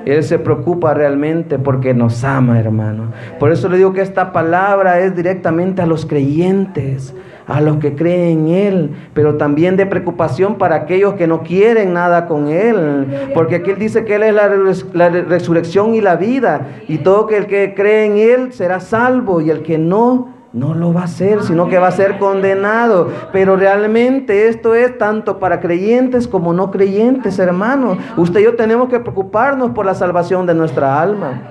Él 0.07 0.23
se 0.23 0.39
preocupa 0.39 0.95
realmente 0.95 1.59
porque 1.59 1.95
nos 1.95 2.25
ama, 2.25 2.59
hermano. 2.59 3.13
Por 3.39 3.53
eso 3.53 3.69
le 3.69 3.77
digo 3.77 3.93
que 3.93 4.01
esta 4.01 4.33
palabra 4.33 5.01
es 5.01 5.15
directamente 5.15 5.83
a 5.83 5.87
los 5.87 6.07
creyentes, 6.07 7.15
a 7.47 7.61
los 7.61 7.79
que 7.79 7.95
creen 7.95 8.49
en 8.49 8.49
Él, 8.49 8.91
pero 9.13 9.37
también 9.37 9.77
de 9.77 9.87
preocupación 9.87 10.57
para 10.57 10.77
aquellos 10.77 11.15
que 11.15 11.27
no 11.27 11.43
quieren 11.43 11.93
nada 11.93 12.27
con 12.27 12.49
Él. 12.49 13.07
Porque 13.35 13.57
aquí 13.57 13.71
Él 13.71 13.79
dice 13.79 14.05
que 14.05 14.15
Él 14.15 14.23
es 14.23 14.35
la, 14.95 15.09
resurrección 15.09 15.95
y 15.95 16.01
la 16.01 16.17
vida. 16.17 16.69
Y 16.89 16.99
todo 16.99 17.29
el 17.31 17.47
que 17.47 17.75
cree 17.75 18.07
en 18.07 18.19
Él 18.19 18.53
será 18.53 18.81
salvo 18.81 19.41
y 19.41 19.51
el 19.51 19.63
que 19.63 19.79
no 19.79 20.40
no 20.53 20.75
lo 20.75 20.93
va 20.93 21.03
a 21.03 21.05
hacer, 21.05 21.43
sino 21.43 21.69
que 21.69 21.79
va 21.79 21.89
a 21.89 21.93
ser 21.93 22.19
condenado. 22.19 23.09
Pero 23.33 23.57
realmente 23.57 24.49
esto 24.49 24.75
es 24.75 24.99
tanto 24.99 25.39
para 25.39 25.61
creyentes 25.61 26.27
como 26.27 26.53
no 26.53 26.71
creyentes, 26.71 27.39
hermanos. 27.39 27.99
Usted 28.17 28.41
y 28.41 28.45
yo 28.45 28.57
tenemos 28.57 28.89
que 28.89 28.99
preocuparnos 28.99 29.71
por 29.71 29.87
la 29.87 29.95
salvación 29.95 30.47
de 30.47 30.55
nuestra 30.55 31.01
alma. 31.01 31.43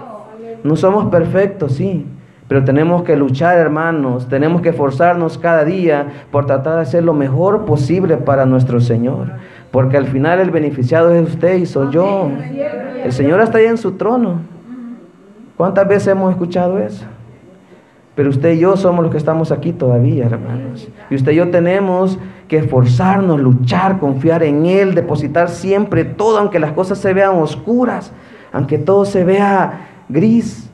No 0.64 0.76
somos 0.76 1.06
perfectos, 1.06 1.74
sí. 1.74 2.06
Pero 2.50 2.66
tenemos 2.66 3.04
que 3.04 3.16
luchar, 3.16 3.58
hermanos. 3.58 4.28
Tenemos 4.28 4.62
que 4.62 4.70
esforzarnos 4.70 5.38
cada 5.38 5.64
día 5.64 6.08
por 6.32 6.46
tratar 6.46 6.76
de 6.76 6.82
hacer 6.82 7.04
lo 7.04 7.14
mejor 7.14 7.66
posible 7.66 8.18
para 8.18 8.46
nuestro 8.46 8.82
Señor. 8.82 9.28
Porque 9.72 9.98
al 9.98 10.08
final 10.08 10.40
el 10.40 10.50
beneficiado 10.50 11.14
es 11.14 11.30
usted 11.30 11.58
y 11.58 11.66
soy 11.66 11.92
yo. 11.92 12.30
El 13.04 13.14
Señor 13.14 13.40
está 13.40 13.60
ahí 13.60 13.66
en 13.66 13.78
su 13.78 13.94
trono. 13.94 14.42
¿Cuántas 15.56 15.88
veces 15.88 16.08
hemos 16.08 16.32
escuchado 16.32 16.80
eso? 16.80 17.06
Pero 18.20 18.32
usted 18.32 18.52
y 18.56 18.60
yo 18.60 18.76
somos 18.76 19.02
los 19.02 19.14
que 19.14 19.18
estamos 19.18 19.50
aquí 19.50 19.72
todavía, 19.72 20.26
hermanos. 20.26 20.90
Y 21.10 21.16
usted 21.16 21.32
y 21.32 21.36
yo 21.36 21.50
tenemos 21.52 22.20
que 22.50 22.58
esforzarnos, 22.58 23.40
luchar, 23.40 23.98
confiar 23.98 24.44
en 24.44 24.66
Él, 24.66 24.94
depositar 24.94 25.48
siempre 25.48 26.04
todo, 26.04 26.38
aunque 26.38 26.60
las 26.60 26.74
cosas 26.74 26.98
se 26.98 27.14
vean 27.14 27.38
oscuras, 27.38 28.12
aunque 28.52 28.78
todo 28.78 29.06
se 29.06 29.24
vea 29.24 29.88
gris. 30.10 30.70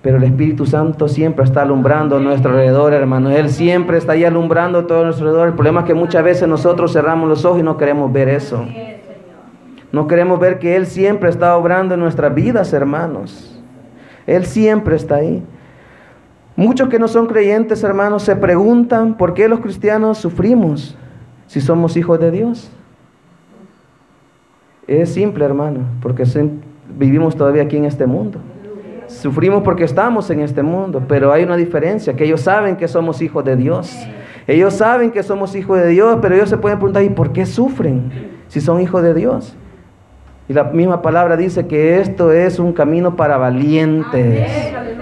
Pero 0.00 0.16
el 0.16 0.24
Espíritu 0.24 0.64
Santo 0.64 1.06
siempre 1.06 1.44
está 1.44 1.60
alumbrando 1.60 2.16
a 2.16 2.20
nuestro 2.20 2.52
alrededor, 2.52 2.94
hermanos. 2.94 3.34
Él 3.34 3.50
siempre 3.50 3.98
está 3.98 4.12
ahí 4.12 4.24
alumbrando 4.24 4.86
todo 4.86 5.02
a 5.02 5.04
nuestro 5.04 5.26
alrededor. 5.26 5.48
El 5.48 5.54
problema 5.54 5.80
es 5.80 5.86
que 5.86 5.92
muchas 5.92 6.24
veces 6.24 6.48
nosotros 6.48 6.94
cerramos 6.94 7.28
los 7.28 7.44
ojos 7.44 7.60
y 7.60 7.62
no 7.62 7.76
queremos 7.76 8.10
ver 8.10 8.30
eso. 8.30 8.64
No 9.92 10.06
queremos 10.06 10.40
ver 10.40 10.58
que 10.58 10.76
Él 10.76 10.86
siempre 10.86 11.28
está 11.28 11.58
obrando 11.58 11.92
en 11.92 12.00
nuestras 12.00 12.34
vidas, 12.34 12.72
hermanos. 12.72 13.62
Él 14.26 14.46
siempre 14.46 14.96
está 14.96 15.16
ahí. 15.16 15.44
Muchos 16.56 16.88
que 16.88 16.98
no 16.98 17.06
son 17.06 17.26
creyentes, 17.26 17.84
hermanos, 17.84 18.22
se 18.22 18.34
preguntan 18.34 19.14
por 19.14 19.34
qué 19.34 19.46
los 19.46 19.60
cristianos 19.60 20.16
sufrimos 20.16 20.96
si 21.46 21.60
somos 21.60 21.96
hijos 21.98 22.18
de 22.18 22.30
Dios. 22.30 22.70
Es 24.86 25.12
simple, 25.12 25.44
hermano, 25.44 25.80
porque 26.00 26.24
vivimos 26.96 27.36
todavía 27.36 27.64
aquí 27.64 27.76
en 27.76 27.84
este 27.84 28.06
mundo. 28.06 28.38
Sufrimos 29.06 29.62
porque 29.62 29.84
estamos 29.84 30.30
en 30.30 30.40
este 30.40 30.62
mundo, 30.62 31.02
pero 31.06 31.32
hay 31.32 31.44
una 31.44 31.56
diferencia, 31.56 32.14
que 32.14 32.24
ellos 32.24 32.40
saben 32.40 32.76
que 32.76 32.88
somos 32.88 33.20
hijos 33.20 33.44
de 33.44 33.56
Dios. 33.56 33.94
Ellos 34.46 34.74
saben 34.74 35.10
que 35.10 35.22
somos 35.22 35.54
hijos 35.56 35.78
de 35.78 35.88
Dios, 35.88 36.18
pero 36.22 36.34
ellos 36.34 36.48
se 36.48 36.56
pueden 36.56 36.78
preguntar, 36.78 37.02
¿y 37.02 37.10
por 37.10 37.32
qué 37.32 37.44
sufren 37.46 38.10
si 38.48 38.60
son 38.60 38.80
hijos 38.80 39.02
de 39.02 39.12
Dios? 39.12 39.54
Y 40.48 40.52
la 40.52 40.64
misma 40.64 41.02
palabra 41.02 41.36
dice 41.36 41.66
que 41.66 41.98
esto 42.00 42.32
es 42.32 42.58
un 42.58 42.72
camino 42.72 43.16
para 43.16 43.36
valientes, 43.36 44.48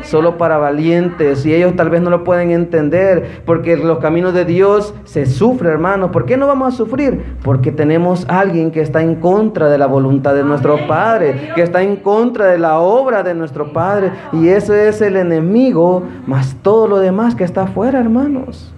solo 0.05 0.39
para 0.39 0.59
valientes. 0.59 1.45
Y 1.45 1.55
ellos 1.55 1.77
tal 1.77 1.91
vez 1.91 2.03
no 2.03 2.11
lo 2.11 2.25
pueden 2.25 2.51
entender, 2.51 3.43
porque 3.45 3.77
los 3.77 3.99
caminos 3.99 4.35
de 4.35 4.45
Dios 4.45 4.95
se 5.05 5.27
sufre, 5.27 5.71
hermano. 5.71 6.11
¿Por 6.11 6.25
qué 6.25 6.37
no 6.37 6.47
vamos 6.47 6.75
a 6.75 6.77
sufrir? 6.77 7.37
Porque 7.43 7.73
tenemos 7.73 8.27
alguien 8.29 8.71
que 8.71 8.81
está 8.81 9.03
en 9.03 9.17
contra 9.17 9.69
de 9.69 9.79
la 9.79 9.87
voluntad 9.87 10.35
de 10.35 10.45
nuestro 10.45 10.87
Padre, 10.87 11.51
que 11.55 11.63
está 11.63 11.83
en 11.83 11.97
contra 11.97 12.47
de 12.47 12.59
la 12.59 12.79
obra 12.79 13.23
de 13.23 13.35
nuestro 13.35 13.73
Padre. 13.73 14.13
Y 14.33 14.49
ese 14.49 14.89
es 14.89 15.01
el 15.01 15.17
enemigo, 15.17 16.03
más 16.27 16.57
todo 16.63 16.87
lo 16.87 16.99
demás 16.99 17.35
que 17.35 17.45
está 17.45 17.63
afuera, 17.63 18.01
hermanos. 18.01 18.73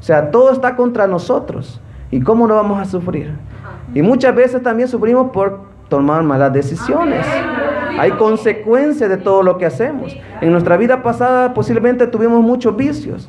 O 0.00 0.02
sea, 0.02 0.30
todo 0.30 0.50
está 0.50 0.74
contra 0.74 1.06
nosotros. 1.06 1.80
¿Y 2.10 2.20
cómo 2.20 2.46
no 2.46 2.56
vamos 2.56 2.80
a 2.80 2.84
sufrir? 2.84 3.32
Y 3.94 4.02
muchas 4.02 4.34
veces 4.34 4.62
también 4.62 4.88
sufrimos 4.88 5.30
por 5.30 5.60
tomar 5.88 6.22
malas 6.22 6.52
decisiones. 6.52 7.24
Hay 7.98 8.12
consecuencias 8.12 9.08
de 9.08 9.16
todo 9.16 9.42
lo 9.42 9.58
que 9.58 9.66
hacemos. 9.66 10.16
En 10.40 10.52
nuestra 10.52 10.76
vida 10.76 11.02
pasada 11.02 11.54
posiblemente 11.54 12.06
tuvimos 12.06 12.42
muchos 12.42 12.76
vicios. 12.76 13.28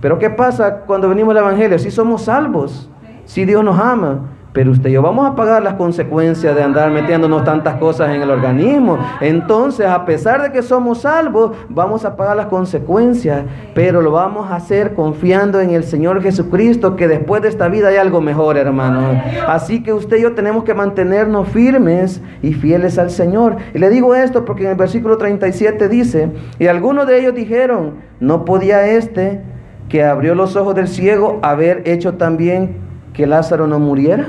Pero 0.00 0.18
¿qué 0.18 0.28
pasa 0.30 0.80
cuando 0.80 1.08
venimos 1.08 1.32
al 1.32 1.42
Evangelio? 1.42 1.78
Si 1.78 1.90
somos 1.90 2.22
salvos, 2.22 2.90
si 3.24 3.44
Dios 3.44 3.64
nos 3.64 3.78
ama, 3.78 4.33
pero 4.54 4.70
usted 4.70 4.88
y 4.88 4.92
yo 4.92 5.02
vamos 5.02 5.26
a 5.26 5.34
pagar 5.34 5.64
las 5.64 5.74
consecuencias 5.74 6.54
de 6.54 6.62
andar 6.62 6.88
metiéndonos 6.92 7.42
tantas 7.42 7.74
cosas 7.74 8.14
en 8.14 8.22
el 8.22 8.30
organismo. 8.30 8.98
Entonces, 9.20 9.84
a 9.84 10.04
pesar 10.04 10.42
de 10.42 10.52
que 10.52 10.62
somos 10.62 11.00
salvos, 11.00 11.56
vamos 11.68 12.04
a 12.04 12.14
pagar 12.14 12.36
las 12.36 12.46
consecuencias, 12.46 13.42
pero 13.74 14.00
lo 14.00 14.12
vamos 14.12 14.48
a 14.48 14.54
hacer 14.54 14.94
confiando 14.94 15.60
en 15.60 15.70
el 15.70 15.82
Señor 15.82 16.22
Jesucristo, 16.22 16.94
que 16.94 17.08
después 17.08 17.42
de 17.42 17.48
esta 17.48 17.68
vida 17.68 17.88
hay 17.88 17.96
algo 17.96 18.20
mejor, 18.20 18.56
hermano. 18.56 19.20
Así 19.48 19.82
que 19.82 19.92
usted 19.92 20.18
y 20.18 20.22
yo 20.22 20.34
tenemos 20.36 20.62
que 20.62 20.72
mantenernos 20.72 21.48
firmes 21.48 22.22
y 22.40 22.52
fieles 22.52 22.96
al 22.96 23.10
Señor. 23.10 23.56
Y 23.74 23.78
le 23.80 23.90
digo 23.90 24.14
esto 24.14 24.44
porque 24.44 24.62
en 24.62 24.70
el 24.70 24.76
versículo 24.76 25.18
37 25.18 25.88
dice, 25.88 26.30
y 26.60 26.68
algunos 26.68 27.08
de 27.08 27.18
ellos 27.18 27.34
dijeron, 27.34 27.94
no 28.20 28.44
podía 28.44 28.86
este 28.86 29.42
que 29.88 30.04
abrió 30.04 30.36
los 30.36 30.54
ojos 30.54 30.76
del 30.76 30.86
ciego 30.86 31.40
haber 31.42 31.82
hecho 31.88 32.14
también 32.14 32.76
que 33.12 33.26
Lázaro 33.26 33.66
no 33.66 33.80
muriera. 33.80 34.28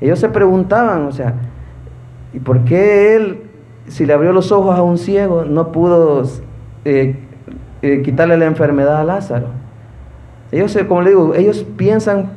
Ellos 0.00 0.18
se 0.18 0.28
preguntaban, 0.28 1.06
o 1.06 1.12
sea, 1.12 1.34
¿Y 2.32 2.40
por 2.40 2.64
qué 2.64 3.16
él, 3.16 3.38
si 3.86 4.04
le 4.06 4.12
abrió 4.12 4.32
los 4.32 4.52
ojos 4.52 4.76
a 4.76 4.82
un 4.82 4.98
ciego, 4.98 5.44
no 5.44 5.72
pudo 5.72 6.24
eh, 6.84 7.16
eh, 7.82 8.02
quitarle 8.02 8.36
la 8.36 8.46
enfermedad 8.46 8.98
a 8.98 9.04
Lázaro? 9.04 9.46
Ellos, 10.52 10.76
como 10.86 11.02
le 11.02 11.10
digo, 11.10 11.34
ellos 11.34 11.64
piensan 11.76 12.30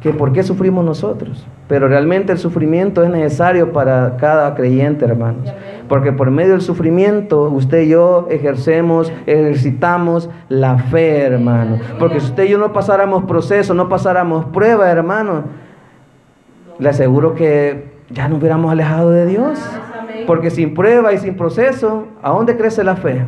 que 0.00 0.10
por 0.10 0.32
qué 0.32 0.42
sufrimos 0.42 0.84
nosotros. 0.84 1.46
Pero 1.66 1.86
realmente 1.86 2.32
el 2.32 2.38
sufrimiento 2.38 3.02
es 3.02 3.10
necesario 3.10 3.72
para 3.72 4.16
cada 4.16 4.54
creyente, 4.54 5.04
hermanos. 5.04 5.52
Porque 5.86 6.12
por 6.12 6.30
medio 6.30 6.52
del 6.52 6.62
sufrimiento, 6.62 7.42
usted 7.50 7.82
y 7.82 7.88
yo 7.88 8.26
ejercemos, 8.30 9.12
ejercitamos 9.26 10.30
la 10.48 10.78
fe, 10.78 11.20
hermano. 11.20 11.78
Porque 11.98 12.20
si 12.20 12.26
usted 12.26 12.44
y 12.44 12.50
yo 12.50 12.58
no 12.58 12.72
pasáramos 12.72 13.24
proceso, 13.24 13.74
no 13.74 13.88
pasáramos 13.90 14.46
prueba, 14.46 14.90
hermano, 14.90 15.44
le 16.78 16.88
aseguro 16.88 17.34
que 17.34 17.98
ya 18.10 18.28
nos 18.28 18.38
hubiéramos 18.38 18.70
alejado 18.70 19.10
de 19.10 19.26
Dios. 19.26 19.58
Porque 20.26 20.50
sin 20.50 20.74
prueba 20.74 21.12
y 21.12 21.18
sin 21.18 21.36
proceso, 21.36 22.06
¿a 22.22 22.30
dónde 22.30 22.56
crece 22.56 22.84
la 22.84 22.96
fe? 22.96 23.24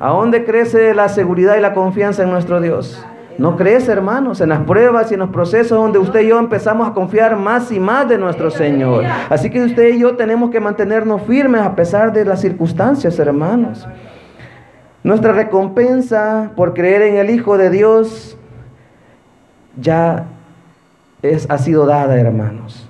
¿A 0.00 0.10
dónde 0.10 0.44
crece 0.44 0.94
la 0.94 1.08
seguridad 1.08 1.56
y 1.56 1.60
la 1.60 1.74
confianza 1.74 2.22
en 2.22 2.30
nuestro 2.30 2.60
Dios? 2.60 3.04
No 3.36 3.56
crees, 3.56 3.88
hermanos, 3.88 4.40
en 4.40 4.48
las 4.48 4.60
pruebas 4.60 5.10
y 5.10 5.14
en 5.14 5.20
los 5.20 5.30
procesos 5.30 5.78
donde 5.78 5.98
usted 5.98 6.22
y 6.22 6.28
yo 6.28 6.38
empezamos 6.38 6.88
a 6.88 6.92
confiar 6.92 7.36
más 7.36 7.70
y 7.70 7.78
más 7.78 8.08
de 8.08 8.18
nuestro 8.18 8.50
Señor. 8.50 9.04
Así 9.28 9.48
que 9.48 9.62
usted 9.62 9.94
y 9.94 10.00
yo 10.00 10.16
tenemos 10.16 10.50
que 10.50 10.58
mantenernos 10.58 11.22
firmes 11.22 11.60
a 11.60 11.76
pesar 11.76 12.12
de 12.12 12.24
las 12.24 12.40
circunstancias, 12.40 13.16
hermanos. 13.18 13.86
Nuestra 15.04 15.32
recompensa 15.32 16.50
por 16.56 16.74
creer 16.74 17.02
en 17.02 17.16
el 17.16 17.30
Hijo 17.30 17.56
de 17.56 17.70
Dios 17.70 18.36
ya 19.80 20.24
es, 21.22 21.46
ha 21.48 21.58
sido 21.58 21.86
dada, 21.86 22.18
hermanos. 22.18 22.87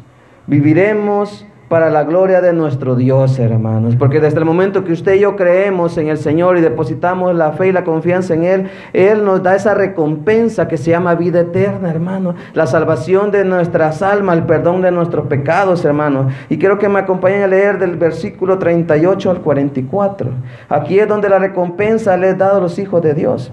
Viviremos 0.49 1.45
para 1.69 1.91
la 1.91 2.05
gloria 2.05 2.41
de 2.41 2.55
nuestro 2.55 2.97
Dios, 2.97 3.39
hermanos. 3.39 3.97
Porque 3.97 4.19
desde 4.19 4.39
el 4.39 4.47
momento 4.47 4.83
que 4.83 4.95
usted 4.95 5.17
y 5.17 5.21
yo 5.21 5.37
creemos 5.37 5.99
en 5.99 6.09
el 6.09 6.17
Señor 6.17 6.57
y 6.57 6.63
depositamos 6.63 7.35
la 7.35 7.53
fe 7.53 7.69
y 7.69 7.73
la 7.73 7.85
confianza 7.85 8.33
en 8.33 8.45
Él, 8.45 8.71
Él 8.95 9.27
nos 9.27 9.43
da 9.43 9.55
esa 9.55 9.75
recompensa 9.75 10.67
que 10.67 10.79
se 10.79 10.91
llama 10.91 11.17
vida 11.17 11.41
eterna, 11.41 11.91
hermano. 11.91 12.35
La 12.55 12.67
salvación 12.67 13.31
de 13.31 13.45
nuestras 13.45 14.01
almas, 14.01 14.39
el 14.39 14.45
perdón 14.45 14.81
de 14.81 14.91
nuestros 14.91 15.27
pecados, 15.27 15.85
hermanos. 15.85 16.33
Y 16.49 16.57
quiero 16.57 16.79
que 16.79 16.89
me 16.89 17.01
acompañen 17.01 17.43
a 17.43 17.47
leer 17.47 17.79
del 17.79 17.97
versículo 17.97 18.59
38 18.59 19.31
al 19.31 19.43
44. 19.43 20.31
Aquí 20.71 20.99
es 20.99 21.07
donde 21.07 21.29
la 21.29 21.39
recompensa 21.39 22.17
le 22.17 22.31
es 22.31 22.39
dado 22.39 22.57
a 22.57 22.61
los 22.61 22.79
hijos 22.79 23.03
de 23.03 23.13
Dios. 23.13 23.53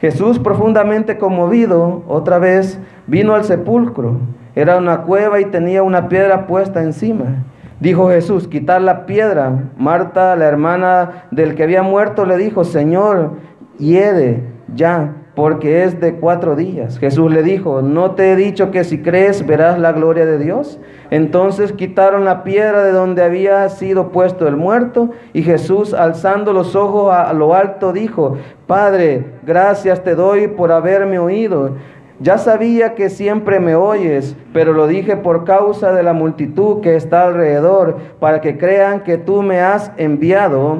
Jesús, 0.00 0.38
profundamente 0.38 1.18
conmovido, 1.18 2.04
otra 2.08 2.38
vez 2.38 2.80
vino 3.06 3.34
al 3.34 3.44
sepulcro. 3.44 4.16
Era 4.54 4.76
una 4.76 5.02
cueva 5.02 5.40
y 5.40 5.46
tenía 5.46 5.82
una 5.82 6.08
piedra 6.08 6.46
puesta 6.46 6.82
encima. 6.82 7.44
Dijo 7.80 8.10
Jesús, 8.10 8.46
quitar 8.46 8.80
la 8.80 9.06
piedra. 9.06 9.70
Marta, 9.76 10.36
la 10.36 10.44
hermana 10.44 11.24
del 11.30 11.54
que 11.54 11.64
había 11.64 11.82
muerto, 11.82 12.24
le 12.24 12.36
dijo, 12.36 12.64
Señor, 12.64 13.32
hiede 13.78 14.44
ya, 14.74 15.14
porque 15.34 15.84
es 15.84 15.98
de 16.00 16.14
cuatro 16.16 16.54
días. 16.54 16.98
Jesús 16.98 17.32
le 17.32 17.42
dijo, 17.42 17.82
¿no 17.82 18.12
te 18.12 18.32
he 18.32 18.36
dicho 18.36 18.70
que 18.70 18.84
si 18.84 18.98
crees 18.98 19.46
verás 19.46 19.78
la 19.78 19.92
gloria 19.92 20.26
de 20.26 20.38
Dios? 20.38 20.78
Entonces 21.10 21.72
quitaron 21.72 22.24
la 22.24 22.44
piedra 22.44 22.84
de 22.84 22.92
donde 22.92 23.22
había 23.22 23.68
sido 23.68 24.12
puesto 24.12 24.46
el 24.46 24.56
muerto 24.56 25.10
y 25.32 25.42
Jesús, 25.42 25.94
alzando 25.94 26.52
los 26.52 26.76
ojos 26.76 27.12
a 27.12 27.32
lo 27.32 27.54
alto, 27.54 27.92
dijo, 27.92 28.36
Padre, 28.66 29.24
gracias 29.44 30.04
te 30.04 30.14
doy 30.14 30.48
por 30.48 30.70
haberme 30.70 31.18
oído. 31.18 31.76
Ya 32.22 32.38
sabía 32.38 32.94
que 32.94 33.10
siempre 33.10 33.58
me 33.58 33.74
oyes, 33.74 34.36
pero 34.52 34.72
lo 34.72 34.86
dije 34.86 35.16
por 35.16 35.42
causa 35.42 35.92
de 35.92 36.04
la 36.04 36.12
multitud 36.12 36.80
que 36.80 36.94
está 36.94 37.26
alrededor, 37.26 37.96
para 38.20 38.40
que 38.40 38.58
crean 38.58 39.02
que 39.02 39.18
tú 39.18 39.42
me 39.42 39.60
has 39.60 39.90
enviado. 39.96 40.78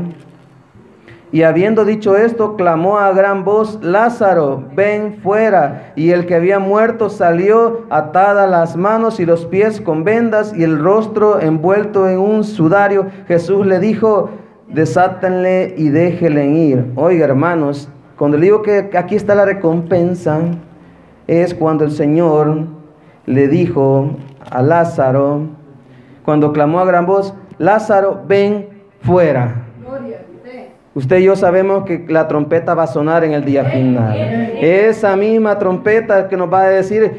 Y 1.33 1.43
habiendo 1.43 1.85
dicho 1.85 2.17
esto, 2.17 2.55
clamó 2.55 2.99
a 2.99 3.11
gran 3.13 3.43
voz, 3.43 3.81
Lázaro, 3.83 4.63
ven 4.77 5.19
fuera. 5.21 5.93
Y 5.97 6.11
el 6.11 6.27
que 6.27 6.37
había 6.37 6.61
muerto 6.61 7.11
salió 7.11 7.87
atada 7.91 8.47
las 8.47 8.77
manos 8.77 9.19
y 9.19 9.27
los 9.27 9.45
pies 9.47 9.81
con 9.81 10.05
vendas 10.05 10.55
y 10.57 10.63
el 10.63 10.79
rostro 10.79 11.41
envuelto 11.41 12.09
en 12.09 12.21
un 12.21 12.45
sudario. 12.45 13.07
Jesús 13.27 13.67
le 13.67 13.81
dijo, 13.81 14.31
desátenle 14.69 15.75
y 15.77 15.89
déjenle 15.89 16.47
ir. 16.47 16.93
Oiga, 16.95 17.25
hermanos, 17.25 17.89
cuando 18.17 18.37
le 18.37 18.45
digo 18.45 18.63
que 18.63 18.91
aquí 18.95 19.17
está 19.17 19.35
la 19.35 19.45
recompensa, 19.45 20.39
es 21.41 21.55
cuando 21.55 21.85
el 21.85 21.91
Señor 21.91 22.67
le 23.27 23.49
dijo 23.49 24.11
a 24.51 24.63
Lázaro, 24.63 25.47
cuando 26.25 26.53
clamó 26.53 26.81
a 26.81 26.85
gran 26.85 27.07
voz, 27.07 27.35
Lázaro, 27.59 28.23
ven 28.27 28.69
fuera. 29.01 29.67
Usted 30.95 31.21
y 31.21 31.25
yo 31.25 31.37
sabemos 31.37 31.85
que 31.85 32.05
la 32.09 32.29
trompeta 32.29 32.75
va 32.75 32.83
a 32.83 32.87
sonar 32.87 33.25
en 33.25 33.33
el 33.33 33.45
día 33.47 33.65
final. 33.65 34.15
Esa 34.61 35.17
misma 35.17 35.59
trompeta 35.59 36.29
que 36.29 36.37
nos 36.37 36.53
va 36.53 36.65
a 36.65 36.69
decir, 36.69 37.11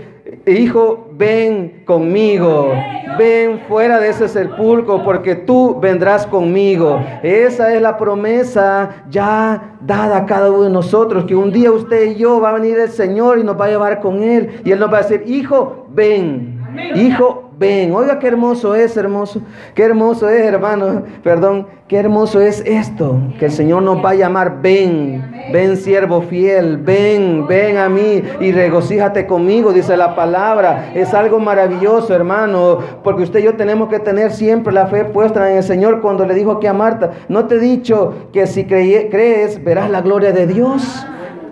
hijo, 0.46 1.03
ven 1.18 1.84
conmigo, 1.86 2.74
ven 3.18 3.60
fuera 3.68 4.00
de 4.00 4.10
ese 4.10 4.28
sepulcro 4.28 5.04
porque 5.04 5.36
tú 5.36 5.80
vendrás 5.80 6.26
conmigo. 6.26 7.00
Esa 7.22 7.74
es 7.74 7.82
la 7.82 7.98
promesa 7.98 9.04
ya 9.10 9.78
dada 9.82 10.18
a 10.18 10.26
cada 10.26 10.50
uno 10.50 10.64
de 10.64 10.70
nosotros, 10.70 11.26
que 11.26 11.36
un 11.36 11.52
día 11.52 11.72
usted 11.72 12.12
y 12.12 12.16
yo 12.16 12.42
va 12.42 12.50
a 12.50 12.54
venir 12.54 12.78
el 12.80 12.90
Señor 12.90 13.40
y 13.40 13.44
nos 13.44 13.60
va 13.60 13.66
a 13.66 13.70
llevar 13.70 14.00
con 14.00 14.24
Él 14.24 14.62
y 14.64 14.72
Él 14.72 14.80
nos 14.80 14.92
va 14.92 15.00
a 15.00 15.02
decir, 15.04 15.24
hijo, 15.28 15.88
ven, 15.90 16.60
hijo, 16.96 17.52
ven. 17.64 17.96
Oiga, 17.96 18.20
qué 18.20 18.28
hermoso 18.28 18.76
es, 18.76 18.98
hermoso. 18.98 19.42
Qué 19.74 19.84
hermoso 19.84 20.28
es, 20.28 20.44
hermano. 20.44 21.04
Perdón, 21.24 21.68
qué 21.88 21.98
hermoso 21.98 22.42
es 22.42 22.62
esto. 22.66 23.18
Que 23.40 23.46
el 23.46 23.52
Señor 23.52 23.84
nos 23.84 24.04
va 24.04 24.10
a 24.10 24.16
llamar, 24.16 24.62
ven, 24.62 25.24
ven 25.54 25.78
siervo 25.78 26.22
fiel, 26.24 26.78
ven, 26.78 27.48
ven 27.48 27.78
a 27.78 27.88
mí 27.88 28.22
y 28.42 28.52
regocíjate 28.52 29.26
conmigo, 29.26 29.72
dice 29.72 29.96
la 29.96 30.14
palabra. 30.14 30.92
Es 30.94 31.14
algo 31.14 31.40
maravilloso, 31.40 32.14
hermano, 32.14 32.80
porque 33.02 33.24
usted 33.24 33.40
y 33.40 33.44
yo 33.44 33.56
tenemos 33.56 33.88
que 33.88 34.00
tener 34.00 34.32
siempre 34.32 34.74
la 34.74 34.88
fe 34.88 35.06
puesta 35.06 35.50
en 35.50 35.58
el 35.58 35.64
Señor 35.64 36.02
cuando 36.02 36.26
le 36.26 36.34
dijo 36.34 36.52
aquí 36.52 36.68
a 36.68 36.74
Marta, 36.74 37.12
no 37.30 37.46
te 37.46 37.56
he 37.56 37.60
dicho 37.60 38.14
que 38.34 38.46
si 38.46 38.66
crees 38.66 39.64
verás 39.64 39.90
la 39.90 40.02
gloria 40.02 40.34
de 40.34 40.48
Dios. 40.48 41.06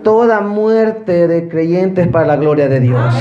Toda 0.04 0.40
muerte 0.40 1.28
de 1.28 1.48
creyentes 1.48 2.08
para 2.08 2.26
la 2.26 2.36
gloria 2.36 2.68
de 2.68 2.80
Dios 2.80 3.14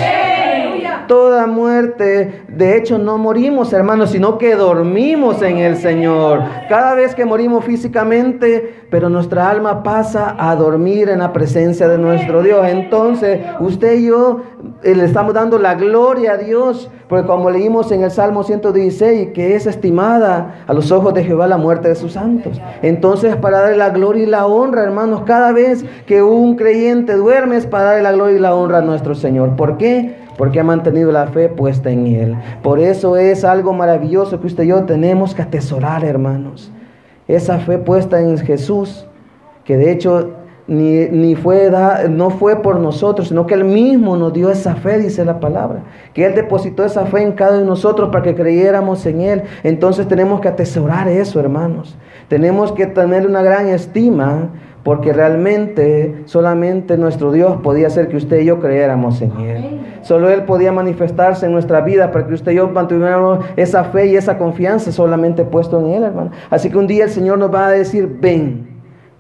toda 1.12 1.46
muerte. 1.46 2.44
De 2.48 2.78
hecho, 2.78 2.98
no 2.98 3.18
morimos, 3.18 3.74
hermanos, 3.74 4.12
sino 4.12 4.38
que 4.38 4.56
dormimos 4.56 5.42
en 5.42 5.58
el 5.58 5.76
Señor. 5.76 6.40
Cada 6.70 6.96
vez 6.96 7.16
que 7.16 7.26
morimos 7.26 7.66
físicamente, 7.66 8.86
pero 8.90 9.10
nuestra 9.10 9.50
alma 9.50 9.84
pasa 9.84 10.34
a 10.40 10.56
dormir 10.56 11.10
en 11.10 11.20
la 11.20 11.34
presencia 11.34 11.90
de 11.90 11.98
nuestro 11.98 12.42
Dios. 12.42 12.66
Entonces, 12.66 13.42
usted 13.60 14.00
y 14.00 14.06
yo 14.06 14.44
eh, 14.84 14.96
le 14.96 15.04
estamos 15.04 15.34
dando 15.34 15.60
la 15.60 15.76
gloria 15.76 16.32
a 16.32 16.38
Dios, 16.38 16.90
porque 17.10 17.28
como 17.28 17.50
leímos 17.50 17.92
en 17.92 18.04
el 18.04 18.12
Salmo 18.12 18.44
116, 18.44 19.32
que 19.34 19.56
es 19.58 19.68
estimada 19.68 20.64
a 20.66 20.74
los 20.74 20.94
ojos 20.94 21.14
de 21.14 21.26
Jehová 21.26 21.46
la 21.46 21.58
muerte 21.58 21.90
de 21.90 21.96
sus 21.96 22.14
santos. 22.14 22.62
Entonces, 22.84 23.36
para 23.36 23.60
darle 23.60 23.76
la 23.76 23.90
gloria 23.90 24.24
y 24.24 24.28
la 24.28 24.46
honra, 24.46 24.84
hermanos, 24.84 25.24
cada 25.26 25.52
vez 25.52 25.84
que 26.06 26.24
un 26.24 26.56
creyente 26.56 27.16
duerme 27.16 27.58
es 27.58 27.66
para 27.66 27.84
darle 27.84 28.04
la 28.04 28.14
gloria 28.14 28.38
y 28.38 28.40
la 28.40 28.56
honra 28.56 28.78
a 28.78 28.82
nuestro 28.82 29.14
Señor. 29.14 29.58
¿Por 29.58 29.76
qué? 29.76 30.21
Porque 30.42 30.60
ha 30.60 30.64
mantenido 30.64 31.12
la 31.12 31.28
fe 31.28 31.50
puesta 31.50 31.92
en 31.92 32.08
Él. 32.08 32.36
Por 32.64 32.80
eso 32.80 33.16
es 33.16 33.46
algo 33.46 33.74
maravilloso 33.74 34.42
que 34.42 34.48
usted 34.48 34.64
y 34.64 34.70
yo 34.70 34.86
tenemos 34.86 35.36
que 35.36 35.44
atesorar, 35.44 36.04
hermanos. 36.04 36.72
Esa 37.28 37.60
fe 37.60 37.78
puesta 37.78 38.20
en 38.20 38.36
Jesús, 38.40 39.06
que 39.66 39.78
de 39.78 39.92
hecho 39.92 40.32
ni, 40.66 41.06
ni 41.10 41.36
fue 41.36 41.72
no 42.10 42.32
fue 42.32 42.56
por 42.64 42.80
nosotros, 42.80 43.28
sino 43.28 43.46
que 43.46 43.54
Él 43.54 43.66
mismo 43.66 44.18
nos 44.18 44.34
dio 44.34 44.50
esa 44.50 44.74
fe, 44.74 44.98
dice 44.98 45.24
la 45.26 45.40
palabra. 45.40 45.84
Que 46.16 46.26
Él 46.26 46.34
depositó 46.34 46.84
esa 46.84 47.06
fe 47.06 47.22
en 47.22 47.34
cada 47.34 47.52
uno 47.52 47.60
de 47.60 47.66
nosotros 47.68 48.10
para 48.12 48.24
que 48.24 48.34
creyéramos 48.34 49.06
en 49.06 49.22
Él. 49.22 49.44
Entonces 49.62 50.08
tenemos 50.08 50.42
que 50.42 50.48
atesorar 50.48 51.08
eso, 51.08 51.40
hermanos. 51.40 51.96
Tenemos 52.30 52.72
que 52.72 52.88
tener 52.88 53.28
una 53.28 53.44
gran 53.44 53.68
estima 53.68 54.50
porque 54.84 55.14
realmente 55.14 56.24
solamente 56.26 56.98
nuestro 56.98 57.32
Dios 57.32 57.58
podía 57.62 57.88
hacer 57.88 58.08
que 58.08 58.18
usted 58.18 58.40
y 58.40 58.46
yo 58.46 58.60
creyéramos 58.60 59.22
en 59.22 59.32
Él. 59.40 59.82
Solo 60.02 60.30
Él 60.30 60.44
podía 60.44 60.72
manifestarse 60.72 61.46
en 61.46 61.52
nuestra 61.52 61.82
vida 61.82 62.12
para 62.12 62.26
que 62.28 62.34
usted 62.34 62.54
y 62.54 62.56
yo 62.56 62.68
mantuviéramos 62.68 63.46
esa 63.56 63.84
fe 63.86 64.08
y 64.08 64.16
esa 64.16 64.38
confianza 64.38 64.92
solamente 64.92 65.44
puesto 65.44 65.80
en 65.80 65.88
Él, 65.88 66.04
hermano. 66.04 66.32
Así 66.50 66.70
que 66.70 66.78
un 66.78 66.88
día 66.88 67.04
el 67.06 67.12
Señor 67.12 67.38
nos 67.38 67.54
va 67.54 67.68
a 67.68 67.72
decir, 67.72 68.18
ven, 68.20 68.71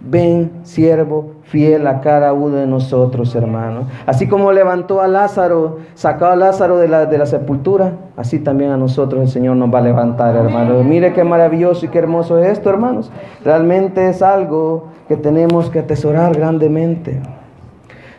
ven, 0.04 0.52
siervo 0.64 1.32
fiel 1.44 1.86
a 1.88 2.02
cada 2.02 2.34
uno 2.34 2.56
de 2.56 2.68
nosotros, 2.68 3.36
hermano. 3.36 3.88
Así 4.06 4.28
como 4.28 4.52
levantó 4.52 5.02
a 5.02 5.08
Lázaro, 5.08 5.80
sacó 5.96 6.26
a 6.26 6.36
Lázaro 6.36 6.78
de 6.78 6.88
la, 6.88 7.06
de 7.06 7.18
la 7.18 7.26
sepultura, 7.26 7.94
así 8.18 8.40
también 8.40 8.72
a 8.72 8.78
nosotros 8.78 9.22
el 9.22 9.30
Señor 9.30 9.58
nos 9.58 9.74
va 9.74 9.80
a 9.80 9.84
levantar, 9.84 10.36
hermano. 10.36 10.84
Mire 10.84 11.14
qué 11.14 11.24
maravilloso 11.24 11.86
y 11.86 11.90
qué 11.90 12.00
hermoso 12.00 12.40
es 12.40 12.50
esto, 12.50 12.70
hermanos. 12.70 13.12
Realmente 13.44 14.10
es 14.10 14.22
algo 14.22 14.88
que 15.08 15.18
tenemos 15.18 15.70
que 15.70 15.80
atesorar 15.80 16.36
grandemente. 16.36 17.20